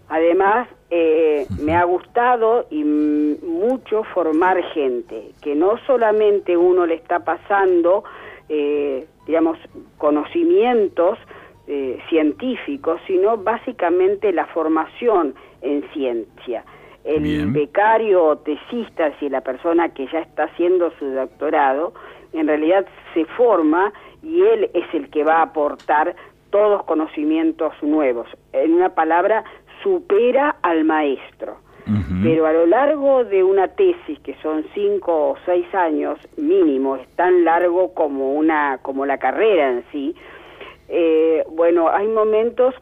Además, 0.09 0.67
eh, 0.91 1.47
me 1.59 1.75
ha 1.75 1.85
gustado 1.85 2.67
y 2.69 2.83
mucho 2.83 4.03
formar 4.13 4.61
gente, 4.73 5.31
que 5.41 5.55
no 5.55 5.77
solamente 5.87 6.55
uno 6.55 6.85
le 6.85 6.93
está 6.93 7.25
pasando, 7.25 8.03
eh, 8.47 9.07
digamos, 9.25 9.57
conocimientos 9.97 11.17
eh, 11.65 11.97
científicos, 12.09 13.01
sino 13.07 13.37
básicamente 13.37 14.31
la 14.33 14.45
formación 14.47 15.33
en 15.61 15.83
ciencia. 15.93 16.63
El 17.03 17.23
Bien. 17.23 17.53
becario 17.53 18.23
o 18.23 18.37
tesista, 18.37 19.11
si 19.19 19.29
la 19.29 19.41
persona 19.41 19.89
que 19.89 20.07
ya 20.07 20.19
está 20.19 20.43
haciendo 20.43 20.91
su 20.99 21.05
doctorado, 21.05 21.93
en 22.31 22.47
realidad 22.47 22.85
se 23.13 23.25
forma 23.25 23.91
y 24.21 24.41
él 24.41 24.69
es 24.73 24.85
el 24.93 25.09
que 25.09 25.23
va 25.23 25.39
a 25.39 25.43
aportar 25.43 26.15
todos 26.49 26.83
conocimientos 26.83 27.73
nuevos. 27.81 28.27
En 28.53 28.73
una 28.73 28.89
palabra, 28.89 29.43
supera 29.81 30.55
al 30.61 30.83
maestro. 30.85 31.57
Pero 32.23 32.45
a 32.45 32.53
lo 32.53 32.65
largo 32.65 33.25
de 33.25 33.43
una 33.43 33.67
tesis, 33.67 34.17
que 34.19 34.35
son 34.35 34.63
cinco 34.73 35.31
o 35.31 35.37
seis 35.45 35.65
años 35.75 36.17
mínimo, 36.37 36.95
es 36.95 37.05
tan 37.17 37.43
largo 37.43 37.93
como, 37.93 38.35
una, 38.35 38.79
como 38.81 39.05
la 39.05 39.17
carrera 39.17 39.69
en 39.69 39.83
sí, 39.91 40.15
eh, 40.87 41.43
bueno, 41.49 41.89
hay 41.89 42.07
momentos 42.07 42.73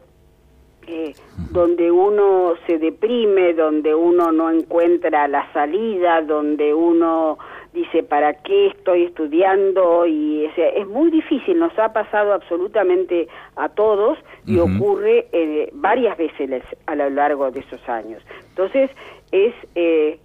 eh, 0.86 1.14
donde 1.50 1.90
uno 1.90 2.54
se 2.66 2.78
deprime, 2.78 3.54
donde 3.54 3.94
uno 3.94 4.32
no 4.32 4.50
encuentra 4.50 5.28
la 5.28 5.50
salida, 5.52 6.22
donde 6.22 6.74
uno 6.74 7.38
dice, 7.72 8.02
¿para 8.02 8.34
qué 8.34 8.68
estoy 8.68 9.04
estudiando? 9.04 10.06
Y 10.06 10.46
o 10.46 10.54
sea, 10.54 10.68
es 10.68 10.86
muy 10.86 11.10
difícil, 11.10 11.58
nos 11.58 11.76
ha 11.78 11.92
pasado 11.92 12.32
absolutamente 12.32 13.28
a 13.56 13.68
todos 13.68 14.18
y 14.46 14.58
ocurre 14.58 15.26
eh, 15.32 15.70
varias 15.72 16.16
veces 16.18 16.62
a 16.86 16.94
lo 16.94 17.08
largo 17.10 17.50
de 17.50 17.60
esos 17.60 17.88
años. 17.88 18.22
Entonces, 18.50 18.90
es, 19.30 19.54
eh, 19.74 20.18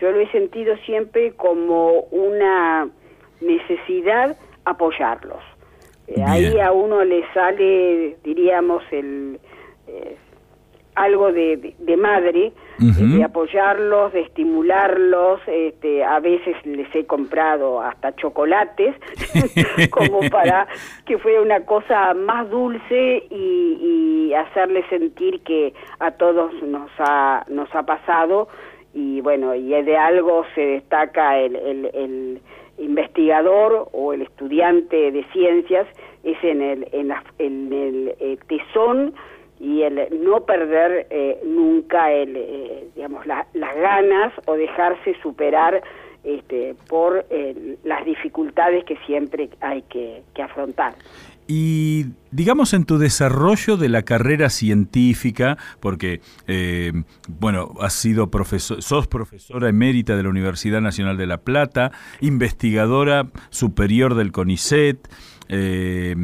yo 0.00 0.10
lo 0.10 0.20
he 0.20 0.30
sentido 0.30 0.76
siempre 0.84 1.32
como 1.32 2.00
una 2.10 2.88
necesidad 3.40 4.36
apoyarlos. 4.64 5.42
Eh, 6.08 6.22
ahí 6.24 6.58
a 6.60 6.70
uno 6.70 7.04
le 7.04 7.24
sale, 7.32 8.16
diríamos, 8.22 8.82
el 8.92 9.40
eh, 9.88 10.16
algo 10.94 11.30
de, 11.30 11.58
de- 11.58 11.74
de 11.78 11.96
madre, 11.98 12.52
eh, 12.80 13.16
de 13.18 13.24
apoyarlos, 13.24 14.12
de 14.14 14.20
estimularlos. 14.22 15.40
Este, 15.46 16.02
a 16.02 16.20
veces 16.20 16.56
les 16.64 16.88
he 16.94 17.04
comprado 17.04 17.82
hasta 17.82 18.14
chocolates, 18.16 18.94
como 19.90 20.20
para 20.30 20.66
que 21.04 21.18
fuera 21.18 21.42
una 21.42 21.60
cosa 21.66 22.14
más 22.14 22.48
dulce 22.48 23.24
y, 23.30 24.28
y 24.30 24.34
hacerles 24.34 24.86
sentir 24.88 25.40
que 25.42 25.74
a 25.98 26.12
todos 26.12 26.50
nos 26.62 26.90
ha, 26.98 27.44
nos 27.48 27.72
ha 27.74 27.82
pasado. 27.84 28.48
Y 28.94 29.20
bueno, 29.20 29.54
y 29.54 29.68
de 29.82 29.96
algo 29.98 30.44
se 30.54 30.62
destaca 30.62 31.38
el, 31.38 31.56
el, 31.56 31.90
el 31.92 32.40
investigador 32.78 33.88
o 33.92 34.12
el 34.14 34.22
estudiante 34.22 35.12
de 35.12 35.24
ciencias, 35.32 35.86
es 36.24 36.42
en 36.42 36.62
el, 36.62 36.88
en 36.92 37.08
la- 37.08 37.24
en 37.38 37.72
el 37.72 38.14
eh, 38.18 38.38
tesón 38.48 39.12
y 39.58 39.82
el 39.82 40.22
no 40.22 40.44
perder 40.44 41.06
eh, 41.10 41.40
nunca 41.44 42.12
el, 42.12 42.36
eh, 42.36 42.88
digamos, 42.94 43.26
la- 43.26 43.46
las 43.54 43.74
ganas 43.76 44.32
o 44.46 44.54
dejarse 44.54 45.14
superar 45.22 45.82
este, 46.24 46.74
por 46.88 47.24
eh, 47.30 47.76
las 47.84 48.04
dificultades 48.04 48.84
que 48.84 48.96
siempre 49.06 49.48
hay 49.60 49.82
que, 49.82 50.22
afrontar. 50.42 50.94
Y 51.48 52.06
digamos 52.32 52.74
en 52.74 52.84
tu 52.84 52.98
desarrollo 52.98 53.76
de 53.76 53.88
la 53.88 54.02
carrera 54.02 54.50
científica, 54.50 55.56
porque 55.78 56.20
bueno, 57.28 57.72
has 57.80 57.92
sido 57.92 58.32
profesor, 58.32 58.82
sos 58.82 59.06
profesora 59.06 59.68
emérita 59.68 60.16
de 60.16 60.24
la 60.24 60.28
Universidad 60.28 60.80
Nacional 60.80 61.16
de 61.16 61.26
La 61.26 61.38
Plata, 61.38 61.92
investigadora 62.20 63.28
superior 63.50 64.16
del 64.16 64.32
CONICET, 64.32 64.98
eh, 65.48 66.14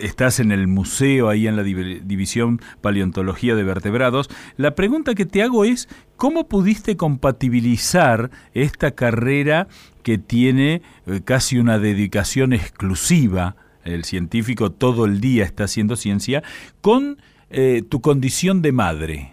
estás 0.00 0.40
en 0.40 0.52
el 0.52 0.66
museo 0.66 1.28
ahí 1.28 1.46
en 1.46 1.56
la 1.56 1.62
div- 1.62 2.02
división 2.02 2.60
paleontología 2.80 3.54
de 3.54 3.64
vertebrados. 3.64 4.28
La 4.56 4.74
pregunta 4.74 5.14
que 5.14 5.26
te 5.26 5.42
hago 5.42 5.64
es, 5.64 5.88
¿cómo 6.16 6.48
pudiste 6.48 6.96
compatibilizar 6.96 8.30
esta 8.54 8.92
carrera 8.92 9.66
que 10.02 10.18
tiene 10.18 10.82
eh, 11.06 11.20
casi 11.24 11.58
una 11.58 11.78
dedicación 11.78 12.52
exclusiva? 12.52 13.56
El 13.84 14.04
científico 14.04 14.70
todo 14.70 15.06
el 15.06 15.20
día 15.20 15.44
está 15.44 15.64
haciendo 15.64 15.96
ciencia 15.96 16.42
con 16.80 17.18
eh, 17.50 17.82
tu 17.88 18.00
condición 18.00 18.62
de 18.62 18.72
madre. 18.72 19.32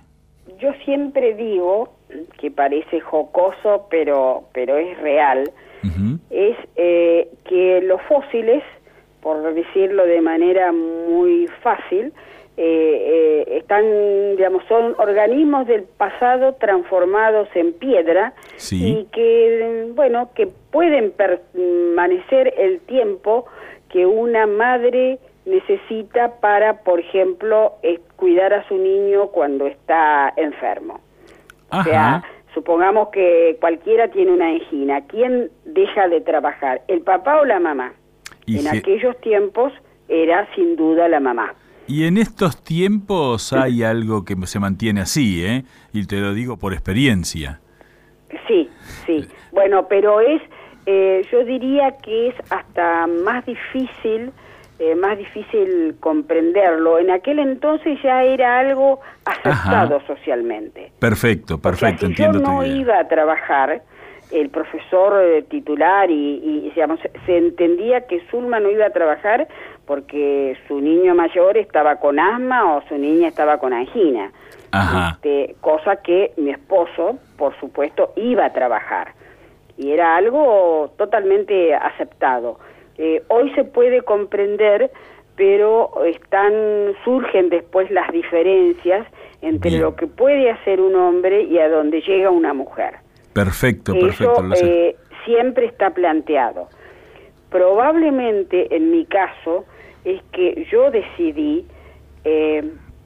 Yo 0.60 0.70
siempre 0.86 1.36
digo, 1.36 1.94
que 2.40 2.50
parece 2.50 3.02
jocoso, 3.02 3.88
pero, 3.92 4.48
pero 4.54 4.78
es 4.78 4.98
real, 5.00 5.52
es 6.30 6.58
eh, 6.78 7.30
que 7.48 7.82
los 7.84 8.02
fósiles, 8.08 8.64
por 9.22 9.54
decirlo 9.54 10.06
de 10.06 10.22
manera 10.22 10.72
muy 10.72 11.48
fácil, 11.62 12.14
eh, 12.60 13.44
eh, 13.48 13.58
están, 13.58 13.84
digamos, 14.36 14.64
son 14.68 14.96
organismos 14.98 15.68
del 15.68 15.84
pasado 15.84 16.54
transformados 16.56 17.48
en 17.54 17.74
piedra 17.74 18.34
Sí. 18.56 18.98
y 19.00 19.06
que, 19.14 19.92
bueno, 19.94 20.32
que 20.34 20.48
pueden 20.72 21.12
permanecer 21.12 22.54
el 22.58 22.80
tiempo 22.82 23.46
que 23.90 24.06
una 24.08 24.48
madre 24.48 25.20
necesita 25.46 26.40
para, 26.40 26.80
por 26.84 27.00
ejemplo, 27.00 27.74
eh, 27.84 28.00
cuidar 28.16 28.54
a 28.54 28.68
su 28.68 28.76
niño 28.78 29.28
cuando 29.28 29.68
está 29.68 30.34
enfermo. 30.36 31.00
O 31.72 31.84
sea, 31.84 32.24
supongamos 32.54 33.10
que 33.10 33.58
cualquiera 33.60 34.08
tiene 34.10 34.32
una 34.32 34.48
angina. 34.48 35.02
¿Quién 35.08 35.52
deja 35.66 36.08
de 36.08 36.22
trabajar? 36.22 36.82
¿El 36.88 37.02
papá 37.02 37.40
o 37.40 37.46
la 37.46 37.60
mamá? 37.60 37.94
Y 38.48 38.60
en 38.60 38.68
aquellos 38.68 39.20
tiempos 39.22 39.74
era 40.08 40.48
sin 40.56 40.76
duda 40.76 41.08
la 41.08 41.20
mamá. 41.20 41.54
Y 41.86 42.06
en 42.06 42.18
estos 42.18 42.64
tiempos 42.64 43.54
hay 43.54 43.84
algo 43.84 44.26
que 44.26 44.36
se 44.46 44.60
mantiene 44.60 45.02
así, 45.02 45.46
¿eh? 45.46 45.64
Y 45.94 46.06
te 46.06 46.18
lo 46.18 46.34
digo 46.34 46.58
por 46.58 46.74
experiencia. 46.74 47.60
Sí, 48.48 48.70
sí. 49.06 49.26
Bueno, 49.52 49.88
pero 49.88 50.20
es, 50.20 50.42
eh, 50.86 51.26
yo 51.32 51.46
diría 51.46 51.98
que 52.04 52.30
es 52.30 52.36
hasta 52.50 53.08
más 53.08 53.46
difícil, 53.46 54.32
eh, 54.80 54.96
más 54.96 55.18
difícil 55.18 55.96
comprenderlo. 56.00 57.00
En 57.00 57.10
aquel 57.10 57.40
entonces 57.40 58.00
ya 58.04 58.24
era 58.24 58.60
algo 58.60 59.00
aceptado 59.26 60.02
socialmente. 60.08 60.92
Perfecto, 61.00 61.56
O 61.56 61.58
sea, 61.58 61.72
perfecto, 61.72 62.06
si 62.06 62.12
entiendo 62.12 62.40
yo 62.40 62.46
no 62.46 62.66
iba 62.66 63.00
a 63.00 63.08
trabajar, 63.08 63.82
el 64.32 64.50
profesor 64.50 65.22
eh, 65.24 65.44
titular 65.44 66.10
y, 66.10 66.42
y, 66.44 66.72
digamos, 66.74 67.00
se 67.26 67.38
entendía 67.38 68.08
que 68.08 68.22
Zulma 68.30 68.60
no 68.60 68.70
iba 68.70 68.86
a 68.86 68.92
trabajar 68.92 69.48
porque 69.86 70.58
su 70.68 70.82
niño 70.82 71.16
mayor 71.16 71.58
estaba 71.58 71.96
con 71.96 72.20
asma 72.20 72.76
o 72.76 72.82
su 72.88 72.98
niña 72.98 73.30
estaba 73.30 73.58
con 73.58 73.74
angina. 73.74 74.32
Ajá. 74.72 75.14
Este, 75.16 75.56
cosa 75.62 75.98
que 75.98 76.34
mi 76.38 76.52
esposo, 76.52 77.18
por 77.38 77.58
supuesto, 77.60 78.12
iba 78.16 78.46
a 78.46 78.54
trabajar. 78.54 79.14
Y 79.78 79.92
era 79.92 80.18
algo 80.18 80.92
totalmente 80.98 81.74
aceptado. 81.74 82.60
Eh, 82.98 83.24
hoy 83.30 83.54
se 83.54 83.64
puede 83.64 84.02
comprender, 84.02 84.92
pero 85.36 85.92
están 86.04 86.52
surgen 87.06 87.50
después 87.50 87.90
las 87.92 88.12
diferencias 88.12 89.08
entre 89.42 89.70
Bien. 89.70 89.84
lo 89.84 89.96
que 89.96 90.08
puede 90.08 90.50
hacer 90.50 90.82
un 90.82 90.96
hombre 90.96 91.44
y 91.44 91.60
a 91.60 91.70
donde 91.70 92.02
llega 92.02 92.30
una 92.30 92.54
mujer. 92.54 92.96
Perfecto, 93.44 93.94
Eso 93.94 94.02
perfecto. 94.08 94.42
lo 94.42 94.56
sé. 94.56 94.66
eh, 94.90 94.96
siempre 95.26 95.66
está 95.66 95.92
planteado. 95.92 96.70
Probablemente 97.52 98.76
en 98.76 98.92
mi 98.92 99.06
caso 99.06 99.66
es 100.06 100.22
que 100.32 100.66
yo 100.72 100.92
decidí 100.92 101.66
eh, 102.24 102.64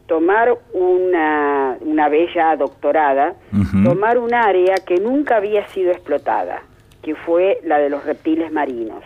tomar 0.07 0.57
una, 0.73 1.77
una 1.81 2.09
bella 2.09 2.55
doctorada, 2.55 3.35
tomar 3.83 4.17
un 4.17 4.33
área 4.33 4.75
que 4.85 4.95
nunca 4.99 5.37
había 5.37 5.67
sido 5.67 5.91
explotada, 5.91 6.63
que 7.01 7.15
fue 7.15 7.59
la 7.63 7.77
de 7.79 7.89
los 7.89 8.05
reptiles 8.05 8.51
marinos. 8.51 9.03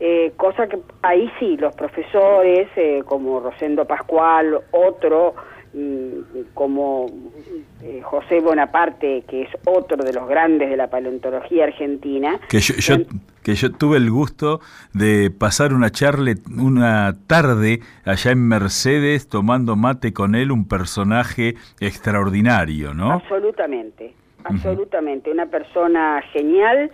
Eh, 0.00 0.32
cosa 0.36 0.66
que 0.66 0.78
ahí 1.02 1.30
sí, 1.38 1.56
los 1.58 1.74
profesores 1.76 2.68
eh, 2.76 3.02
como 3.06 3.40
Rosendo 3.40 3.84
Pascual, 3.84 4.58
otro 4.72 5.34
como 6.54 7.06
eh, 7.82 8.02
José 8.02 8.40
Bonaparte, 8.40 9.24
que 9.26 9.42
es 9.42 9.48
otro 9.64 9.96
de 10.04 10.12
los 10.12 10.28
grandes 10.28 10.68
de 10.68 10.76
la 10.76 10.88
paleontología 10.88 11.64
argentina, 11.64 12.38
Que 12.48 12.60
yo, 12.60 12.96
que 13.42 13.54
yo 13.54 13.72
tuve 13.72 13.96
el 13.96 14.10
gusto 14.10 14.60
de 14.92 15.30
pasar 15.30 15.72
una 15.72 15.90
charla, 15.90 16.34
una 16.58 17.16
tarde 17.26 17.80
allá 18.04 18.32
en 18.32 18.46
Mercedes 18.46 19.28
tomando 19.28 19.74
mate 19.74 20.12
con 20.12 20.34
él, 20.34 20.52
un 20.52 20.68
personaje 20.68 21.54
extraordinario, 21.80 22.92
¿no? 22.92 23.12
Absolutamente, 23.12 24.14
absolutamente. 24.44 25.30
Una 25.32 25.46
persona 25.46 26.22
genial, 26.32 26.90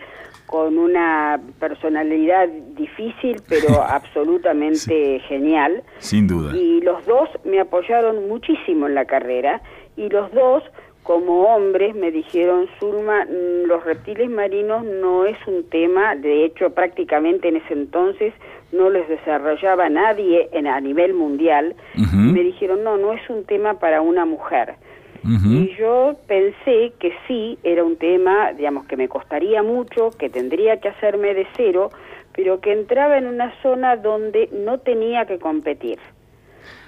con 0.48 0.78
una 0.78 1.38
personalidad 1.60 2.48
difícil, 2.74 3.36
pero 3.48 3.82
absolutamente 3.88 5.20
genial. 5.28 5.82
Sin 5.98 6.26
duda. 6.26 6.56
Y 6.56 6.80
los 6.80 7.04
dos 7.04 7.28
me 7.44 7.60
apoyaron 7.60 8.28
muchísimo 8.28 8.86
en 8.86 8.94
la 8.94 9.04
carrera 9.04 9.60
y 9.98 10.08
los 10.08 10.32
dos, 10.32 10.62
como 11.02 11.42
hombres, 11.42 11.94
me 11.94 12.10
dijeron, 12.10 12.66
Zulma, 12.80 13.26
mm, 13.26 13.66
los 13.66 13.84
reptiles 13.84 14.30
marinos 14.30 14.84
no 14.84 15.26
es 15.26 15.36
un 15.46 15.68
tema, 15.68 16.16
de 16.16 16.46
hecho 16.46 16.70
prácticamente 16.70 17.48
en 17.48 17.56
ese 17.56 17.74
entonces 17.74 18.32
no 18.72 18.88
les 18.88 19.06
desarrollaba 19.06 19.90
nadie 19.90 20.48
en, 20.52 20.66
a 20.66 20.80
nivel 20.80 21.12
mundial. 21.12 21.76
Y 21.94 22.16
me 22.16 22.42
dijeron, 22.42 22.84
no, 22.84 22.96
no 22.96 23.12
es 23.12 23.28
un 23.28 23.44
tema 23.44 23.78
para 23.78 24.00
una 24.00 24.24
mujer. 24.24 24.76
Y 25.24 25.74
yo 25.76 26.16
pensé 26.26 26.92
que 26.98 27.12
sí, 27.26 27.58
era 27.62 27.84
un 27.84 27.96
tema, 27.96 28.52
digamos, 28.52 28.86
que 28.86 28.96
me 28.96 29.08
costaría 29.08 29.62
mucho, 29.62 30.10
que 30.10 30.30
tendría 30.30 30.80
que 30.80 30.88
hacerme 30.88 31.34
de 31.34 31.46
cero, 31.56 31.90
pero 32.34 32.60
que 32.60 32.72
entraba 32.72 33.18
en 33.18 33.26
una 33.26 33.52
zona 33.62 33.96
donde 33.96 34.48
no 34.52 34.78
tenía 34.78 35.26
que 35.26 35.38
competir. 35.38 35.98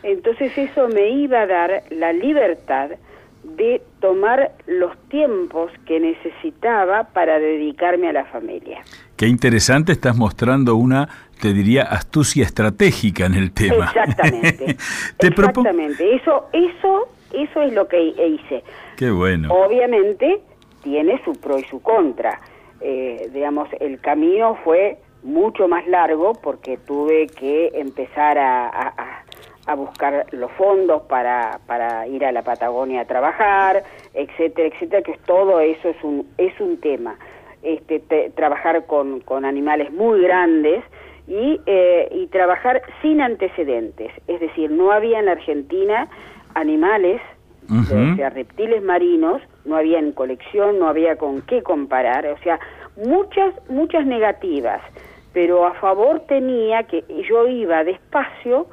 Entonces 0.02 0.56
eso 0.56 0.88
me 0.88 1.10
iba 1.10 1.42
a 1.42 1.46
dar 1.46 1.82
la 1.90 2.12
libertad 2.12 2.90
de 3.42 3.82
tomar 4.00 4.52
los 4.66 4.96
tiempos 5.08 5.70
que 5.86 5.98
necesitaba 5.98 7.04
para 7.04 7.38
dedicarme 7.38 8.08
a 8.08 8.12
la 8.12 8.24
familia. 8.26 8.82
Qué 9.16 9.26
interesante, 9.26 9.92
estás 9.92 10.16
mostrando 10.16 10.76
una, 10.76 11.08
te 11.40 11.52
diría, 11.52 11.82
astucia 11.82 12.44
estratégica 12.44 13.26
en 13.26 13.34
el 13.34 13.52
tema. 13.52 13.86
Exactamente. 13.86 14.76
Te 15.18 15.26
Exactamente. 15.28 16.14
Eso, 16.14 16.48
eso, 16.52 17.08
eso 17.32 17.62
es 17.62 17.72
lo 17.72 17.86
que 17.88 18.00
hice. 18.02 18.62
Qué 18.96 19.10
bueno. 19.10 19.52
Obviamente 19.52 20.40
tiene 20.82 21.20
su 21.24 21.32
pro 21.40 21.58
y 21.58 21.64
su 21.64 21.80
contra. 21.82 22.40
Eh, 22.80 23.28
digamos, 23.32 23.68
el 23.80 24.00
camino 24.00 24.56
fue 24.64 24.98
mucho 25.22 25.68
más 25.68 25.86
largo 25.86 26.32
porque 26.42 26.78
tuve 26.78 27.26
que 27.26 27.70
empezar 27.74 28.38
a, 28.38 28.68
a- 28.68 28.94
a- 28.96 29.24
a 29.66 29.74
buscar 29.74 30.24
los 30.32 30.50
fondos 30.52 31.02
para, 31.02 31.60
para 31.66 32.06
ir 32.08 32.24
a 32.24 32.32
la 32.32 32.42
Patagonia 32.42 33.02
a 33.02 33.04
trabajar, 33.04 33.82
etcétera, 34.14 34.68
etcétera, 34.68 35.02
que 35.02 35.16
todo 35.26 35.60
eso 35.60 35.90
es 35.90 36.02
un, 36.02 36.26
es 36.38 36.58
un 36.60 36.78
tema. 36.80 37.16
Este, 37.62 38.00
te- 38.00 38.30
trabajar 38.30 38.86
con, 38.86 39.20
con 39.20 39.44
animales 39.44 39.92
muy 39.92 40.22
grandes 40.22 40.82
y, 41.28 41.60
eh, 41.66 42.08
y 42.10 42.26
trabajar 42.28 42.80
sin 43.02 43.20
antecedentes. 43.20 44.10
Es 44.26 44.40
decir, 44.40 44.70
no 44.70 44.90
había 44.92 45.18
en 45.18 45.26
la 45.26 45.32
Argentina 45.32 46.08
animales 46.54 47.20
o 47.70 48.16
sea, 48.16 48.30
reptiles 48.30 48.82
marinos, 48.82 49.40
no 49.64 49.76
había 49.76 50.00
en 50.00 50.12
colección, 50.12 50.80
no 50.80 50.88
había 50.88 51.16
con 51.16 51.42
qué 51.42 51.62
comparar, 51.62 52.26
o 52.26 52.38
sea, 52.38 52.58
muchas, 52.96 53.54
muchas 53.68 54.04
negativas, 54.06 54.80
pero 55.32 55.66
a 55.66 55.74
favor 55.74 56.20
tenía 56.26 56.82
que 56.84 57.04
yo 57.28 57.46
iba 57.46 57.84
despacio 57.84 58.66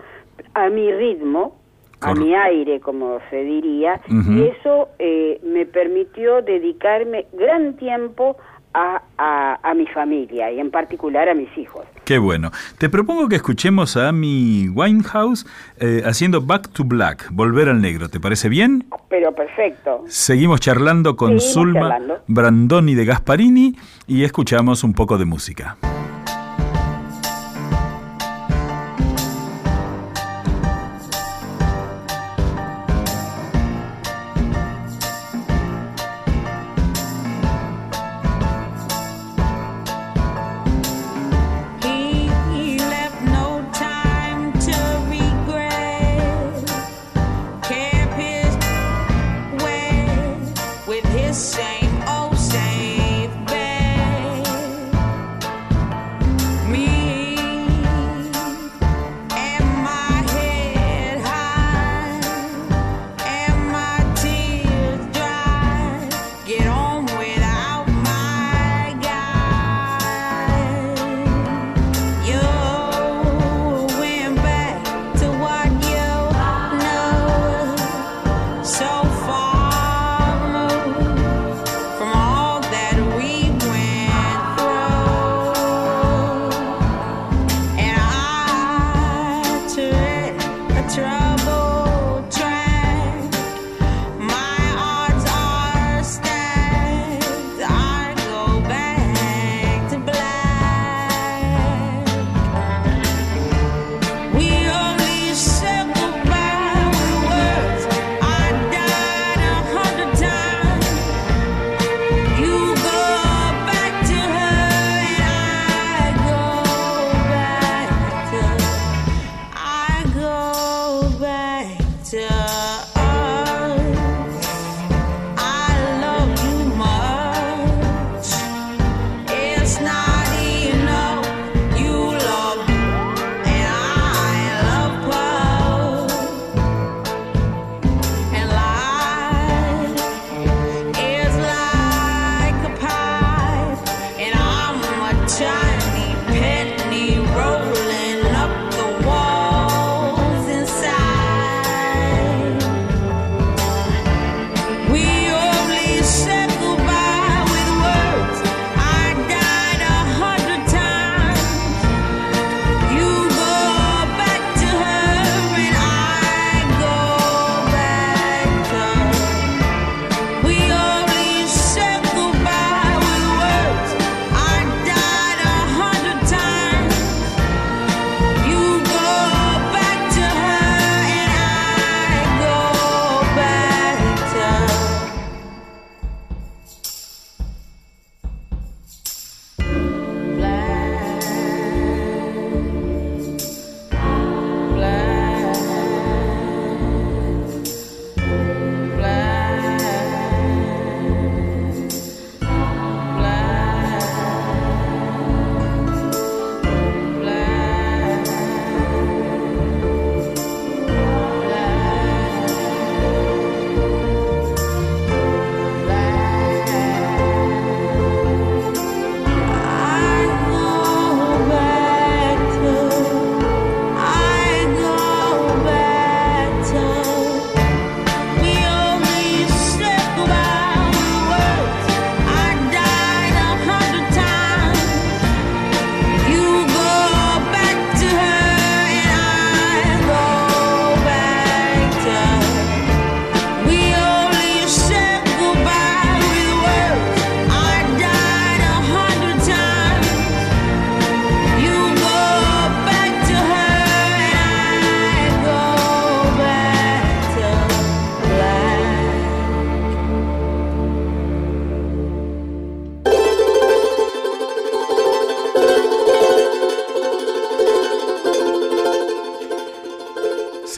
a 0.56 0.70
mi 0.70 0.92
ritmo, 0.92 1.56
a 2.02 2.14
mi 2.14 2.34
aire, 2.34 2.80
como 2.80 3.20
se 3.30 3.44
diría, 3.44 4.00
y 4.08 4.44
eso 4.44 4.90
eh, 5.00 5.40
me 5.44 5.66
permitió 5.66 6.42
dedicarme 6.42 7.26
gran 7.34 7.76
tiempo 7.78 8.38
a, 8.74 9.02
a, 9.18 9.60
a 9.62 9.74
mi 9.74 9.88
familia 9.88 10.52
y 10.52 10.60
en 10.60 10.72
particular 10.72 11.30
a 11.30 11.34
mis 11.34 11.56
hijos. 11.58 11.86
Qué 12.08 12.20
bueno. 12.20 12.52
Te 12.78 12.88
propongo 12.88 13.28
que 13.28 13.36
escuchemos 13.36 13.98
a 13.98 14.08
Amy 14.08 14.70
Winehouse 14.70 15.46
eh, 15.78 16.04
haciendo 16.06 16.40
Back 16.40 16.70
to 16.70 16.86
Black, 16.86 17.28
Volver 17.32 17.68
al 17.68 17.82
Negro. 17.82 18.08
¿Te 18.08 18.22
parece 18.22 18.48
bien? 18.48 18.88
Pero 19.10 19.36
perfecto. 19.36 20.06
Seguimos 20.08 20.62
charlando 20.62 21.18
con 21.18 21.38
Seguimos 21.38 21.54
Zulma 21.54 21.90
charlando. 21.90 22.24
Brandoni 22.28 22.96
de 22.96 23.04
Gasparini 23.04 23.76
y 24.08 24.24
escuchamos 24.24 24.86
un 24.86 24.94
poco 24.94 25.18
de 25.18 25.26
música. 25.26 25.76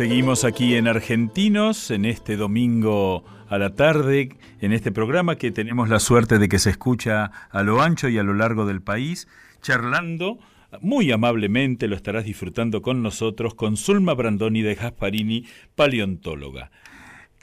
Seguimos 0.10 0.44
aquí 0.44 0.76
en 0.76 0.88
Argentinos, 0.88 1.92
en 1.92 2.04
este 2.04 2.36
domingo 2.36 3.24
a 3.48 3.60
la 3.60 3.76
tarde, 3.76 4.30
en 4.60 4.74
este 4.74 4.92
programa 4.92 5.36
que 5.36 5.52
tenemos 5.52 5.88
la 5.88 6.00
suerte 6.00 6.40
de 6.40 6.50
que 6.50 6.58
se 6.58 6.72
escucha 6.72 7.26
a 7.52 7.62
lo 7.62 7.80
ancho 7.80 8.10
y 8.10 8.18
a 8.18 8.24
lo 8.24 8.34
largo 8.34 8.66
del 8.66 8.82
país, 8.82 9.28
charlando 9.62 10.40
muy 10.82 11.12
amablemente, 11.12 11.88
lo 11.88 11.96
estarás 11.96 12.26
disfrutando 12.26 12.82
con 12.82 13.04
nosotros, 13.04 13.54
con 13.54 13.78
Zulma 13.78 14.16
Brandoni 14.16 14.64
de 14.64 14.74
Gasparini, 14.74 15.46
paleontóloga. 15.76 16.72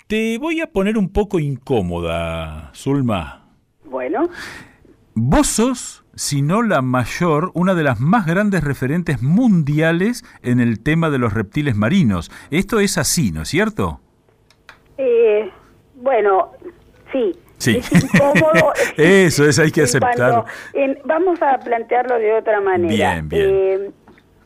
Te 0.08 0.36
voy 0.38 0.60
a 0.60 0.72
poner 0.72 0.98
un 0.98 1.10
poco 1.10 1.38
incómoda, 1.38 2.72
Zulma. 2.74 3.48
Bueno, 3.84 4.28
Vos 5.18 5.46
sos, 5.46 6.04
si 6.16 6.42
no 6.42 6.62
la 6.62 6.82
mayor, 6.82 7.50
una 7.54 7.74
de 7.74 7.84
las 7.84 8.00
más 8.00 8.26
grandes 8.26 8.64
referentes 8.64 9.22
mundiales 9.22 10.24
en 10.42 10.58
el 10.60 10.82
tema 10.82 11.10
de 11.10 11.18
los 11.18 11.32
reptiles 11.34 11.76
marinos. 11.76 12.32
Esto 12.50 12.80
es 12.80 12.98
así, 12.98 13.30
¿no 13.32 13.42
es 13.42 13.48
cierto? 13.48 14.00
eh, 14.98 15.50
bueno, 15.96 16.52
sí. 17.12 17.32
Sí. 17.58 17.78
Es 17.78 17.90
incómodo. 18.04 18.72
Eso 18.96 19.44
es, 19.48 19.58
hay 19.58 19.70
que 19.70 19.80
En 19.80 19.84
aceptar. 19.86 20.14
cuanto- 20.16 20.44
en- 20.74 20.98
vamos 21.04 21.40
a 21.42 21.58
plantearlo 21.58 22.16
de 22.18 22.34
otra 22.34 22.60
manera. 22.60 23.14
Bien, 23.14 23.28
bien. 23.28 23.46
Eh, 23.50 23.90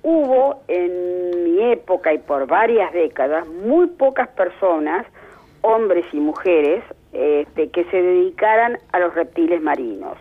hubo 0.02 0.62
en 0.68 1.44
mi 1.44 1.72
época 1.72 2.12
y 2.14 2.18
por 2.18 2.46
varias 2.46 2.92
décadas 2.92 3.46
muy 3.48 3.86
pocas 3.88 4.28
personas, 4.28 5.06
hombres 5.62 6.04
y 6.12 6.20
mujeres, 6.20 6.82
este, 7.12 7.70
que 7.70 7.84
se 7.90 8.00
dedicaran 8.00 8.78
a 8.92 8.98
los 9.00 9.12
reptiles 9.14 9.60
marinos. 9.60 10.16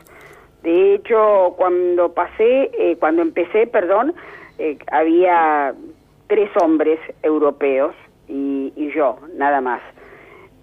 De 0.63 0.95
hecho, 0.95 1.53
cuando 1.57 2.13
pasé, 2.13 2.69
eh, 2.77 2.97
cuando 2.99 3.21
empecé, 3.21 3.67
perdón, 3.67 4.13
eh, 4.57 4.77
había 4.91 5.73
tres 6.27 6.49
hombres 6.61 6.99
europeos 7.23 7.95
y, 8.27 8.73
y 8.75 8.91
yo, 8.91 9.17
nada 9.35 9.61
más. 9.61 9.81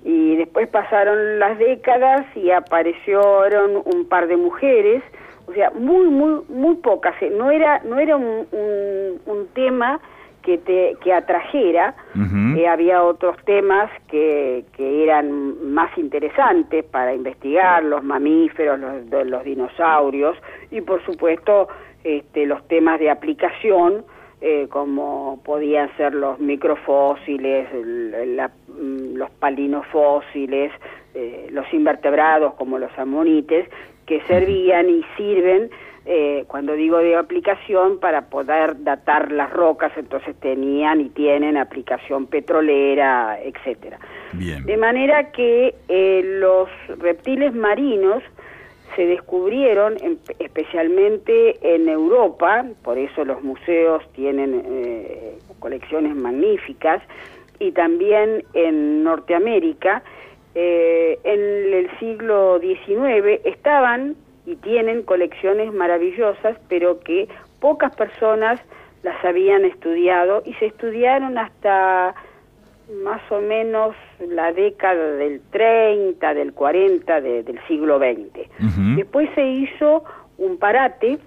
Y 0.05 0.37
después 0.37 0.69
pasaron 0.69 1.39
las 1.39 1.59
décadas 1.59 2.25
y 2.37 2.51
aparecieron 2.51 3.83
un 3.85 4.07
par 4.09 4.29
de 4.29 4.37
mujeres, 4.37 5.03
o 5.49 5.53
sea, 5.53 5.71
muy, 5.71 6.07
muy, 6.09 6.43
muy 6.49 6.77
pocas. 6.77 7.15
Eh, 7.23 7.31
No 7.31 7.51
era, 7.51 7.81
no 7.85 7.99
era 7.99 8.17
un, 8.17 8.47
un- 8.53 9.21
un 9.27 9.47
tema 9.55 9.99
que 10.47 10.57
te 10.59 10.97
que 11.03 11.13
atrajera. 11.13 11.95
Eh, 12.57 12.67
había 12.69 13.03
otros 13.03 13.37
temas 13.45 13.91
que, 14.09 14.65
que 14.77 15.03
eran 15.05 15.73
más 15.75 15.91
interesantes 15.99 16.85
para 16.85 17.13
investigar, 17.15 17.83
los 17.85 18.03
mamíferos, 18.03 18.79
los, 19.11 19.45
dinosaurios 19.45 20.37
y 20.71 20.81
por 20.81 21.05
supuesto 21.05 21.69
este, 22.05 22.47
los 22.47 22.67
temas 22.69 22.99
de 23.01 23.11
aplicación 23.11 24.05
eh, 24.41 24.67
como 24.71 25.41
podían 25.45 25.89
ser 25.97 26.15
los 26.15 26.39
microfósiles, 26.39 27.67
la- 28.37 28.51
mm, 28.69 29.17
los 29.17 29.31
palinofósiles, 29.31 30.71
eh, 31.15 31.49
los 31.51 31.67
invertebrados 31.73 32.55
como 32.55 32.79
los 32.79 32.97
amonites, 32.99 33.69
que 34.07 34.21
servían 34.29 34.89
y 34.89 35.03
sirven, 35.17 35.71
eh, 36.07 36.45
cuando 36.47 36.73
digo 36.75 36.99
de 36.99 37.17
aplicación, 37.17 37.99
para 37.99 38.27
poder 38.31 38.83
datar 38.85 39.33
las 39.33 39.51
rocas, 39.53 39.93
entonces 39.97 40.35
tenían 40.41 41.01
y 41.01 41.09
tienen 41.09 41.57
aplicación 41.57 42.27
petrolera, 42.27 43.39
etcétera. 43.43 43.99
Bien. 44.33 44.65
De 44.65 44.77
manera 44.77 45.33
que 45.33 45.75
eh, 45.89 46.23
los 46.39 46.69
reptiles 47.01 47.53
marinos 47.55 48.23
se 48.95 49.05
descubrieron 49.07 49.97
en- 50.01 50.19
especialmente 50.39 51.59
en 51.75 51.89
Europa, 51.89 52.65
por 52.83 52.99
eso 52.99 53.25
los 53.25 53.43
museos 53.43 54.03
tienen 54.13 54.63
eh, 54.65 55.39
colecciones 55.59 56.15
magníficas, 56.15 57.03
y 57.59 57.73
también 57.73 58.45
en 58.55 59.03
Norteamérica, 59.03 60.03
eh, 60.55 61.19
en 61.25 61.75
el 61.75 61.91
siglo 61.99 62.59
XIX 62.61 63.41
estaban 63.45 64.15
y 64.47 64.57
tienen 64.57 65.03
colecciones 65.03 65.73
maravillosas, 65.75 66.57
pero 66.69 67.01
que 67.01 67.29
pocas 67.61 67.95
personas 67.97 68.61
las 69.03 69.23
habían 69.25 69.65
estudiado 69.65 70.43
y 70.47 70.55
se 70.55 70.67
estudiaron 70.67 71.37
hasta 71.39 72.15
más 73.03 73.21
o 73.33 73.41
menos 73.41 73.97
la 74.29 74.53
década 74.53 75.13
del 75.17 75.41
30, 75.51 76.35
del 76.35 76.53
40 76.53 77.21
de- 77.21 77.43
del 77.43 77.59
siglo 77.67 77.99
XX. 77.99 78.49
Después 78.97 79.29
se 79.35 79.45
hizo 79.45 80.05
un 80.39 80.57
parate 80.59 81.19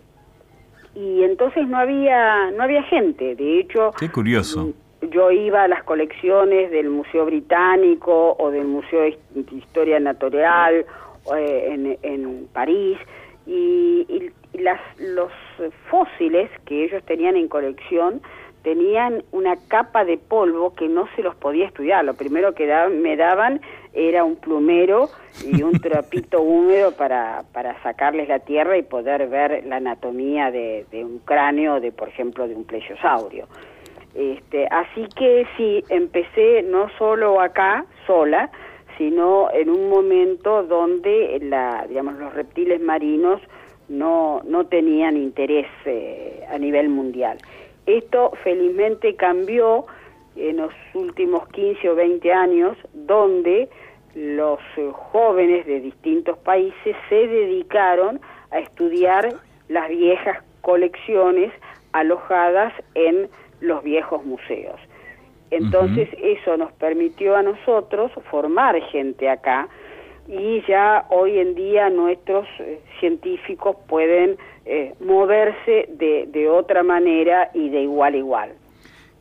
y 0.96 1.24
entonces 1.24 1.68
no 1.68 1.78
había 1.78 2.52
no 2.52 2.64
había 2.64 2.84
gente. 2.84 3.36
De 3.36 3.60
hecho, 3.60 3.92
Qué 4.00 4.10
curioso. 4.10 4.68
mm, 5.02 5.10
yo 5.12 5.32
iba 5.32 5.64
a 5.64 5.68
las 5.68 5.84
colecciones 5.84 6.72
del 6.72 6.90
Museo 6.90 7.26
Británico 7.26 8.36
o 8.40 8.52
del 8.52 8.66
Museo 8.66 9.02
de 9.02 9.10
Hist- 9.36 9.52
Historia 9.54 10.00
Natural 10.00 10.86
en, 11.36 11.98
en 12.02 12.48
París 12.54 12.98
y, 13.46 14.06
y- 14.08 14.32
y 14.52 14.58
las, 14.60 14.80
los 14.98 15.32
fósiles 15.90 16.50
que 16.66 16.86
ellos 16.86 17.04
tenían 17.06 17.36
en 17.36 17.48
colección 17.48 18.22
tenían 18.64 19.24
una 19.32 19.56
capa 19.68 20.04
de 20.04 20.18
polvo 20.18 20.74
que 20.76 20.88
no 20.88 21.08
se 21.16 21.22
los 21.24 21.36
podía 21.36 21.66
estudiar. 21.68 22.04
Lo 22.04 22.16
primero 22.16 22.54
que 22.56 22.66
da- 22.68 22.90
me 22.90 23.16
daban 23.16 23.62
era 23.94 24.24
un 24.24 24.36
plumero 24.36 25.12
y 25.46 25.62
un 25.62 25.80
trapito 25.82 26.42
húmedo 26.42 26.92
para, 26.94 27.44
para 27.54 27.82
sacarles 27.84 28.28
la 28.28 28.40
tierra 28.40 28.78
y 28.78 28.82
poder 28.82 29.28
ver 29.28 29.64
la 29.66 29.78
anatomía 29.78 30.52
de, 30.52 30.86
de 30.92 31.06
un 31.06 31.20
cráneo, 31.20 31.80
de 31.80 31.92
por 31.92 32.10
ejemplo, 32.10 32.48
de 32.48 32.56
un 32.56 32.66
plesiosaurio. 32.66 33.46
Este, 34.16 34.68
así 34.68 35.08
que 35.16 35.46
sí, 35.56 35.84
empecé 35.90 36.64
no 36.64 36.90
solo 36.98 37.40
acá, 37.40 37.86
sola, 38.08 38.50
sino 39.00 39.50
en 39.52 39.70
un 39.70 39.90
momento 39.90 40.62
donde 40.64 41.40
la, 41.42 41.86
digamos, 41.88 42.16
los 42.20 42.34
reptiles 42.34 42.82
marinos 42.82 43.42
no, 43.88 44.42
no 44.44 44.68
tenían 44.68 45.16
interés 45.16 45.66
eh, 45.86 46.46
a 46.52 46.58
nivel 46.60 46.90
mundial. 46.90 47.38
Esto 47.86 48.32
felizmente 48.44 49.16
cambió 49.16 49.86
en 50.36 50.58
los 50.58 50.74
últimos 50.94 51.48
15 51.50 51.90
o 51.90 51.96
20 51.96 52.32
años, 52.32 52.78
donde 52.94 53.70
los 54.16 54.60
jóvenes 55.12 55.66
de 55.66 55.80
distintos 55.80 56.38
países 56.40 56.96
se 57.08 57.28
dedicaron 57.28 58.20
a 58.52 58.60
estudiar 58.60 59.34
las 59.70 59.88
viejas 59.90 60.44
colecciones 60.62 61.54
alojadas 61.94 62.74
en 62.96 63.30
los 63.62 63.82
viejos 63.82 64.26
museos. 64.26 64.80
Entonces 65.52 66.10
eso 66.22 66.58
nos 66.58 66.72
permitió 66.74 67.36
a 67.36 67.44
nosotros 67.44 68.12
formar 68.30 68.80
gente 68.92 69.30
acá 69.30 69.68
y 70.28 70.62
ya 70.68 71.06
hoy 71.10 71.40
en 71.40 71.56
día 71.56 71.90
nuestros 71.90 72.46
eh, 72.60 72.80
científicos 73.00 73.76
pueden 73.88 74.38
eh, 74.66 74.94
moverse 75.00 75.90
de, 75.90 76.30
de 76.32 76.48
otra 76.48 76.84
manera 76.84 77.50
y 77.56 77.70
de 77.70 77.82
igual 77.82 78.14
a 78.14 78.18
igual. 78.18 78.50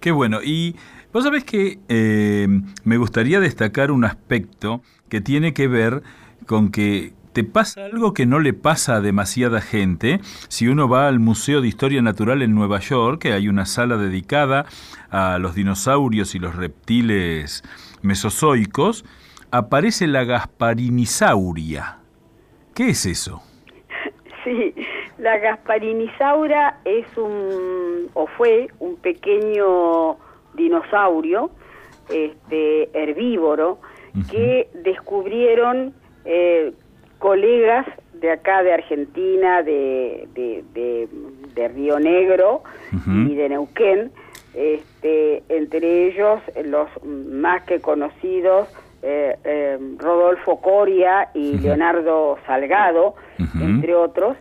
Qué 0.01 0.12
bueno. 0.12 0.41
Y 0.45 0.76
vos 1.12 1.24
sabés 1.24 1.45
que 1.45 1.79
eh, 1.89 2.47
me 2.85 2.99
gustaría 2.99 3.41
destacar 3.41 3.91
un 3.91 4.05
aspecto 4.05 4.83
que 5.09 5.22
tiene 5.22 5.55
que 5.55 5.66
ver 5.66 6.03
con 6.47 6.70
que 6.70 7.12
te 7.39 7.45
pasa 7.45 7.84
algo 7.84 8.14
que 8.14 8.26
no 8.26 8.41
le 8.41 8.53
pasa 8.53 8.97
a 8.97 9.01
demasiada 9.01 9.61
gente. 9.61 10.18
Si 10.49 10.66
uno 10.66 10.89
va 10.89 11.07
al 11.07 11.20
Museo 11.20 11.61
de 11.61 11.68
Historia 11.68 12.03
Natural 12.03 12.43
en 12.43 12.53
Nueva 12.53 12.80
York, 12.80 13.22
que 13.22 13.32
hay 13.32 13.47
una 13.47 13.64
sala 13.64 13.97
dedicada 13.97 14.66
a 15.09 15.39
los 15.39 15.55
dinosaurios 15.55 16.34
y 16.34 16.41
los 16.41 16.57
reptiles 16.57 17.62
mesozoicos, 18.03 19.05
aparece 19.53 20.09
la 20.09 20.24
Gasparinisauria. 20.24 21.99
¿Qué 22.74 22.89
es 22.89 23.07
eso? 23.07 23.41
Sí, 24.43 24.74
la 25.18 25.39
Gasparinisaura 25.39 26.80
es 26.84 27.07
un, 27.16 28.09
o 28.14 28.26
fue 28.36 28.66
un 28.80 28.97
pequeño 28.97 30.16
dinosaurio 30.55 31.53
este, 32.09 32.89
herbívoro 32.99 33.78
que 34.28 34.70
descubrieron 34.82 35.95
eh, 36.24 36.72
colegas 37.18 37.86
de 38.14 38.30
acá 38.30 38.62
de 38.62 38.72
Argentina, 38.72 39.62
de, 39.62 40.28
de, 40.34 40.64
de- 40.74 41.08
de 41.54 41.68
Río 41.68 41.98
Negro 41.98 42.62
y 43.30 43.34
de 43.34 43.48
Neuquén, 43.48 44.12
este, 44.54 45.42
entre 45.48 46.06
ellos 46.08 46.40
los 46.64 46.88
más 47.04 47.62
que 47.64 47.80
conocidos 47.80 48.68
eh, 49.02 49.36
eh, 49.44 49.78
Rodolfo 49.98 50.60
Coria 50.60 51.28
y. 51.34 51.58
Leonardo 51.58 52.38
Salgado, 52.46 53.14
entre 53.62 53.94
otros, 53.94 54.36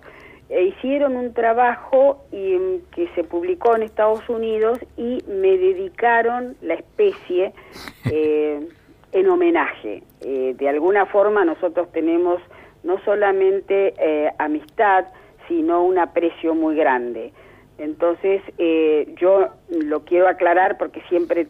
e 0.49 0.63
hicieron 0.63 1.15
un 1.15 1.33
trabajo 1.33 2.23
y, 2.31 2.55
mm, 2.55 2.81
que 2.95 3.07
se 3.15 3.23
publicó 3.23 3.75
en 3.75 3.83
Estados 3.83 4.27
Unidos 4.29 4.79
y 4.95 5.23
me 5.27 5.57
dedicaron 5.57 6.55
la 6.61 6.75
especie 6.75 7.53
eh, 8.11 8.59
en 9.11 9.29
homenaje. 9.29 10.03
Eh, 10.21 10.55
de 10.57 10.69
alguna 10.69 11.05
forma 11.05 11.45
nosotros 11.45 11.91
tenemos 11.91 12.41
no 12.87 12.97
solamente 13.03 13.93
eh, 13.99 14.31
amistad, 14.39 15.05
sino 15.47 15.83
un 15.83 15.99
aprecio 15.99 16.55
muy 16.55 16.75
grande. 16.75 17.31
Entonces, 17.77 18.41
eh, 18.57 19.13
yo 19.17 19.49
lo 19.69 20.03
quiero 20.05 20.27
aclarar 20.29 20.77
porque 20.77 21.01
siempre 21.09 21.47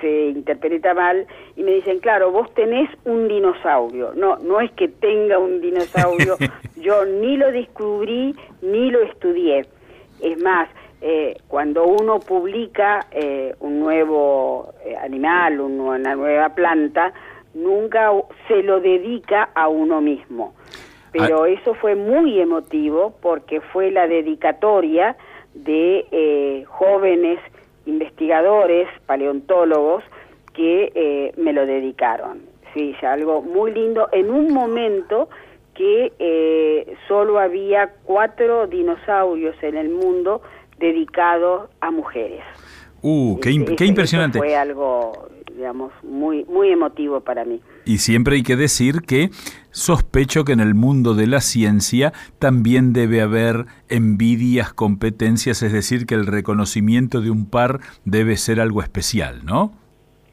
se 0.00 0.26
interpreta 0.26 0.92
mal 0.92 1.26
y 1.56 1.62
me 1.62 1.70
dicen, 1.70 2.00
claro, 2.00 2.32
vos 2.32 2.52
tenés 2.54 2.90
un 3.04 3.28
dinosaurio. 3.28 4.12
No, 4.14 4.36
no 4.38 4.60
es 4.60 4.70
que 4.72 4.88
tenga 4.88 5.38
un 5.38 5.60
dinosaurio, 5.60 6.36
yo 6.76 7.04
ni 7.06 7.36
lo 7.36 7.52
descubrí 7.52 8.34
ni 8.60 8.90
lo 8.90 9.00
estudié. 9.02 9.64
Es 10.20 10.42
más, 10.42 10.68
eh, 11.00 11.36
cuando 11.48 11.84
uno 11.86 12.18
publica 12.18 13.06
eh, 13.12 13.54
un 13.60 13.78
nuevo 13.78 14.72
eh, 14.84 14.96
animal, 14.96 15.60
un- 15.60 15.80
una 15.80 16.14
nueva 16.16 16.48
planta, 16.50 17.12
nunca 17.54 18.10
se 18.48 18.62
lo 18.62 18.80
dedica 18.80 19.50
a 19.54 19.68
uno 19.68 20.00
mismo. 20.00 20.54
Pero 21.12 21.46
eso 21.46 21.74
fue 21.74 21.94
muy 21.94 22.40
emotivo 22.40 23.14
porque 23.22 23.60
fue 23.60 23.92
la 23.92 24.08
dedicatoria 24.08 25.16
de 25.54 26.06
eh, 26.10 26.64
jóvenes 26.66 27.38
investigadores, 27.86 28.88
paleontólogos, 29.06 30.02
que 30.54 30.90
eh, 30.94 31.32
me 31.36 31.52
lo 31.52 31.66
dedicaron. 31.66 32.42
Sí, 32.72 32.94
es 32.96 33.04
algo 33.04 33.42
muy 33.42 33.72
lindo 33.72 34.08
en 34.10 34.30
un 34.30 34.52
momento 34.52 35.28
que 35.74 36.12
eh, 36.18 36.96
solo 37.08 37.38
había 37.38 37.92
cuatro 38.04 38.66
dinosaurios 38.66 39.56
en 39.62 39.76
el 39.76 39.90
mundo 39.90 40.42
dedicados 40.78 41.68
a 41.80 41.90
mujeres. 41.90 42.42
Uh, 43.02 43.38
qué, 43.40 43.50
impresionante. 43.84 44.38
Fue 44.38 44.56
algo, 44.56 45.28
digamos, 45.54 45.92
muy, 46.02 46.44
muy 46.46 46.70
emotivo 46.70 47.20
para 47.20 47.44
mí. 47.44 47.60
Y 47.84 47.98
siempre 47.98 48.36
hay 48.36 48.42
que 48.42 48.56
decir 48.56 49.02
que 49.02 49.30
sospecho 49.70 50.44
que 50.44 50.52
en 50.52 50.60
el 50.60 50.74
mundo 50.74 51.14
de 51.14 51.26
la 51.26 51.40
ciencia 51.40 52.12
también 52.38 52.92
debe 52.92 53.20
haber 53.20 53.66
envidias, 53.88 54.72
competencias, 54.72 55.62
es 55.62 55.72
decir, 55.72 56.06
que 56.06 56.14
el 56.14 56.26
reconocimiento 56.26 57.20
de 57.20 57.30
un 57.30 57.46
par 57.48 57.80
debe 58.04 58.36
ser 58.36 58.60
algo 58.60 58.82
especial, 58.82 59.44
¿no? 59.44 59.72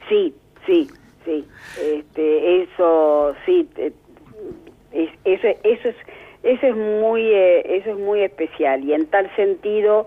Sí, 0.10 0.34
sí, 0.66 0.90
sí. 1.26 1.46
Este, 1.82 2.64
eso, 2.64 3.34
sí. 3.46 3.68
es- 3.78 5.10
eso, 5.26 5.48
eso 5.64 5.90
es, 5.90 5.96
eso 6.44 6.68
es 6.68 6.76
muy, 6.76 7.22
eh, 7.24 7.78
eso 7.78 7.92
es 7.92 7.98
muy 8.00 8.22
especial 8.22 8.84
y 8.84 8.94
en 8.94 9.06
tal 9.08 9.34
sentido 9.36 10.06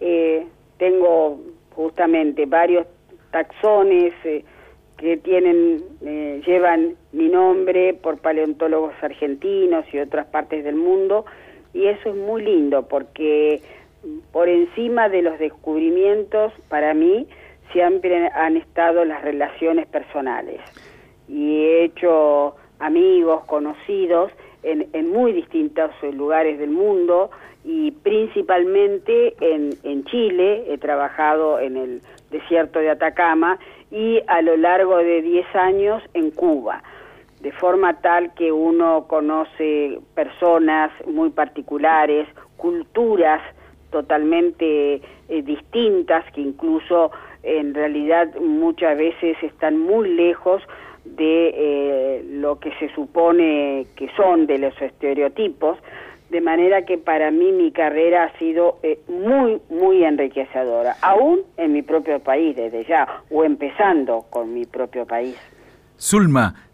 eh, 0.00 0.46
tengo 0.78 1.40
justamente 1.74 2.46
varios 2.46 2.86
taxones 3.30 4.12
eh, 4.24 4.44
que 5.00 5.16
tienen, 5.16 5.82
eh, 6.04 6.42
llevan 6.46 6.94
mi 7.12 7.28
nombre 7.28 7.94
por 7.94 8.18
paleontólogos 8.18 8.92
argentinos 9.00 9.86
y 9.94 9.98
otras 9.98 10.26
partes 10.26 10.62
del 10.62 10.76
mundo 10.76 11.24
y 11.72 11.86
eso 11.86 12.10
es 12.10 12.16
muy 12.16 12.42
lindo 12.42 12.86
porque 12.86 13.62
por 14.30 14.48
encima 14.50 15.08
de 15.08 15.22
los 15.22 15.38
descubrimientos 15.38 16.52
para 16.68 16.92
mí 16.92 17.26
siempre 17.72 18.28
han 18.34 18.58
estado 18.58 19.04
las 19.06 19.22
relaciones 19.22 19.86
personales. 19.86 20.60
Y 21.28 21.64
he 21.64 21.84
hecho 21.84 22.56
amigos, 22.78 23.44
conocidos 23.46 24.30
en, 24.62 24.86
en 24.92 25.10
muy 25.10 25.32
distintos 25.32 25.92
lugares 26.12 26.58
del 26.58 26.70
mundo 26.70 27.30
y 27.64 27.92
principalmente 27.92 29.34
en, 29.40 29.70
en 29.82 30.04
Chile, 30.04 30.64
he 30.68 30.76
trabajado 30.76 31.58
en 31.58 31.76
el 31.76 32.02
desierto 32.30 32.80
de 32.80 32.90
Atacama 32.90 33.58
y 33.90 34.22
a 34.26 34.42
lo 34.42 34.56
largo 34.56 34.96
de 34.98 35.22
10 35.22 35.54
años 35.56 36.02
en 36.14 36.30
Cuba, 36.30 36.82
de 37.40 37.52
forma 37.52 38.00
tal 38.00 38.32
que 38.34 38.52
uno 38.52 39.06
conoce 39.08 39.98
personas 40.14 40.90
muy 41.06 41.30
particulares, 41.30 42.28
culturas 42.56 43.40
totalmente 43.90 45.00
eh, 45.28 45.42
distintas 45.42 46.24
que 46.32 46.40
incluso 46.42 47.10
en 47.42 47.74
realidad 47.74 48.28
muchas 48.40 48.96
veces 48.96 49.36
están 49.42 49.78
muy 49.78 50.08
lejos 50.14 50.62
de 51.04 51.54
eh, 51.54 52.24
lo 52.28 52.60
que 52.60 52.72
se 52.78 52.92
supone 52.94 53.86
que 53.96 54.10
son 54.16 54.46
de 54.46 54.58
los 54.58 54.80
estereotipos, 54.80 55.78
de 56.30 56.40
manera 56.40 56.84
que 56.84 56.96
para 56.96 57.30
mí 57.30 57.52
mi 57.52 57.72
carrera 57.72 58.24
ha 58.24 58.38
sido 58.38 58.78
eh, 58.82 59.00
muy, 59.08 59.60
muy 59.68 60.04
enriquecedora, 60.04 60.96
aún 61.02 61.40
en 61.56 61.72
mi 61.72 61.82
propio 61.82 62.20
país 62.20 62.56
desde 62.56 62.84
ya, 62.84 63.06
o 63.30 63.44
empezando 63.44 64.24
con 64.30 64.54
mi 64.54 64.64
propio 64.64 65.06
país. 65.06 65.36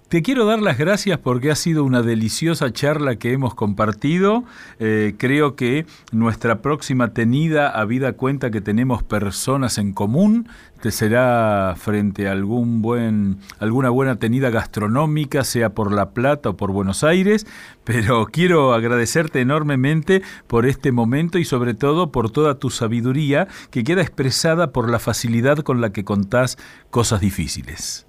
Te 0.09 0.23
quiero 0.23 0.45
dar 0.45 0.63
las 0.63 0.79
gracias 0.79 1.19
porque 1.19 1.51
ha 1.51 1.57
sido 1.57 1.83
una 1.83 2.01
deliciosa 2.01 2.73
charla 2.73 3.17
que 3.17 3.33
hemos 3.33 3.55
compartido. 3.55 4.45
Eh, 4.79 5.15
creo 5.19 5.57
que 5.57 5.85
nuestra 6.13 6.63
próxima 6.63 7.13
tenida, 7.13 7.71
habida 7.71 8.13
cuenta 8.13 8.53
que 8.53 8.61
tenemos 8.61 9.03
personas 9.03 9.79
en 9.79 9.93
común, 9.93 10.49
te 10.81 10.93
será 10.93 11.75
frente 11.77 12.29
a 12.29 12.33
algún 12.33 12.83
buen, 12.83 13.39
alguna 13.59 13.91
buena 13.91 14.17
tenida 14.17 14.51
gastronómica, 14.51 15.43
sea 15.43 15.71
por 15.71 15.93
La 15.93 16.11
Plata 16.11 16.51
o 16.51 16.57
por 16.57 16.71
Buenos 16.71 17.03
Aires, 17.03 17.45
pero 17.83 18.27
quiero 18.27 18.75
agradecerte 18.75 19.41
enormemente 19.41 20.23
por 20.47 20.67
este 20.67 20.93
momento 20.93 21.39
y 21.39 21.45
sobre 21.45 21.75
todo 21.75 22.13
por 22.13 22.31
toda 22.31 22.61
tu 22.61 22.71
sabiduría 22.71 23.49
que 23.71 23.83
queda 23.83 24.03
expresada 24.03 24.71
por 24.71 24.89
la 24.89 25.01
facilidad 25.01 25.59
con 25.59 25.81
la 25.81 25.91
que 25.91 26.05
contás 26.05 26.59
cosas 26.91 27.21
difíciles. 27.21 28.06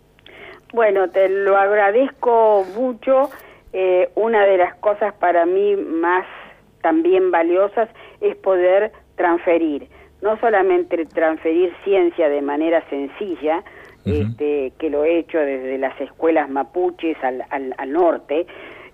Bueno, 0.78 1.09
te 1.09 1.28
lo 1.28 1.57
agradezco 1.57 2.63
mucho. 2.75 3.32
Eh, 3.73 4.11
una 4.13 4.45
de 4.45 4.57
las 4.57 4.75
cosas 4.75 5.11
para 5.15 5.43
mí 5.47 5.75
más 5.75 6.23
también 6.84 7.32
valiosas 7.32 7.89
es 8.21 8.36
poder 8.36 8.91
transferir, 9.15 9.88
no 10.21 10.39
solamente 10.39 11.03
transferir 11.07 11.73
ciencia 11.84 12.30
de 12.30 12.43
manera 12.43 12.88
sencilla, 12.91 13.63
este, 14.05 14.71
que 14.78 14.91
lo 14.91 15.03
he 15.03 15.17
hecho 15.17 15.39
desde 15.39 15.80
las 15.80 15.99
escuelas 15.99 16.47
mapuches 16.47 17.17
al, 17.23 17.43
al, 17.49 17.73
al 17.80 17.91
norte, 17.91 18.45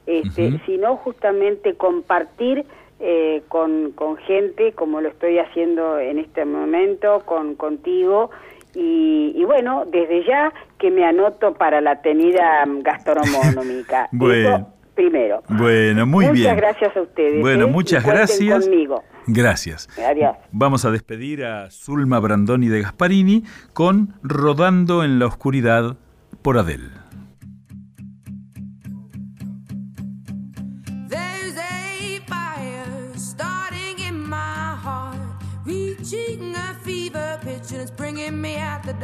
este, 0.08 0.62
sino 0.66 0.96
justamente 0.96 1.74
compartir 1.74 2.66
eh, 3.02 3.42
con, 3.50 3.92
con 3.92 4.16
gente 4.16 4.72
como 4.72 5.02
lo 5.02 5.10
estoy 5.10 5.38
haciendo 5.38 6.00
en 6.00 6.18
este 6.18 6.46
momento, 6.46 7.24
con 7.26 7.56
contigo. 7.56 8.30
Y, 8.76 9.34
y 9.36 9.44
bueno, 9.46 9.86
desde 9.86 10.26
ya 10.26 10.52
que 10.80 10.90
me 10.92 11.06
anoto 11.06 11.54
para 11.54 11.82
la 11.82 12.02
tenida 12.02 12.66
mm, 12.66 12.82
gastronómica. 12.82 14.10
Bueno. 14.12 14.56
Eso 14.56 14.74
primero. 14.94 15.44
Bueno, 15.50 16.06
muy 16.06 16.26
muchas 16.26 16.40
bien. 16.40 16.56
gracias 16.56 16.96
a 16.96 17.02
ustedes. 17.02 17.42
Bueno, 17.42 17.66
¿eh? 17.66 17.72
muchas 17.72 18.06
gracias. 18.06 18.66
conmigo. 18.66 19.04
Gracias. 19.28 19.88
Adiós. 20.00 20.36
Vamos 20.52 20.86
a 20.86 20.92
despedir 20.92 21.46
a 21.46 21.70
Zulma 21.72 22.20
Brandoni 22.20 22.68
de 22.68 22.82
Gasparini 22.82 23.44
con 23.74 24.16
Rodando 24.22 25.04
en 25.04 25.20
la 25.20 25.28
Oscuridad 25.28 25.96
por 26.42 26.58
Adele. 26.58 27.03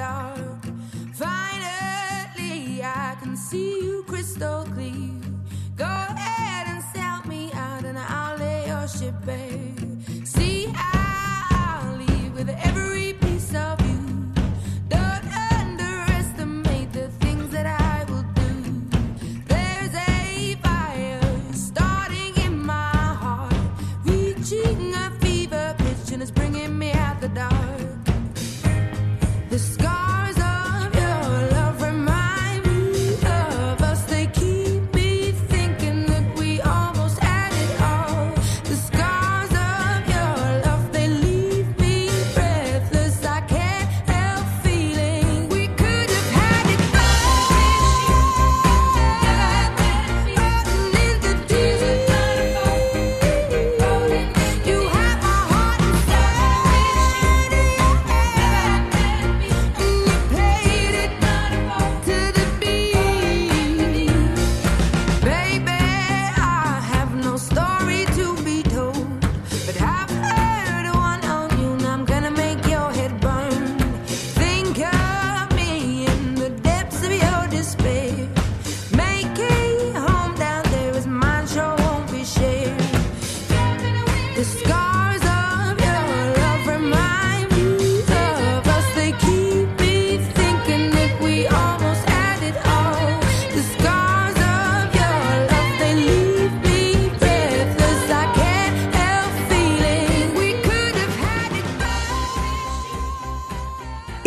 Dark. 0.09 0.63
Finally, 1.13 2.81
I 2.83 3.15
can 3.21 3.35
see 3.35 3.71
you 3.85 4.03
crystal 4.07 4.63
clear. 4.73 5.08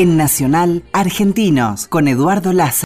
En 0.02 0.16
Nacional 0.16 0.82
Argentinos 0.92 1.86
con 1.86 2.08
Eduardo 2.08 2.52
Laza. 2.52 2.80